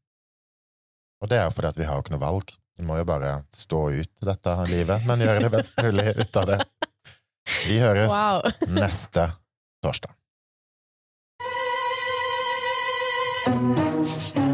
Og 1.21 1.29
det 1.29 1.37
er 1.37 1.45
jo 1.47 1.53
fordi 1.53 1.69
at 1.69 1.77
vi 1.79 1.85
har 1.87 1.95
jo 1.95 2.03
ikke 2.03 2.13
noe 2.15 2.23
valg. 2.23 2.51
Vi 2.79 2.85
må 2.87 2.97
jo 2.99 3.05
bare 3.07 3.31
stå 3.55 3.79
ut 3.91 4.11
dette 4.25 4.55
livet, 4.71 5.05
men 5.07 5.19
gjøre 5.23 5.43
det 5.45 5.51
best 5.53 5.73
mulig 5.83 6.07
ut 6.15 6.39
av 6.41 6.45
det. 6.53 6.59
Vi 7.67 7.77
høres 7.83 8.11
Wow. 8.11 8.41
neste 8.75 9.29
torsdag. 9.83 10.15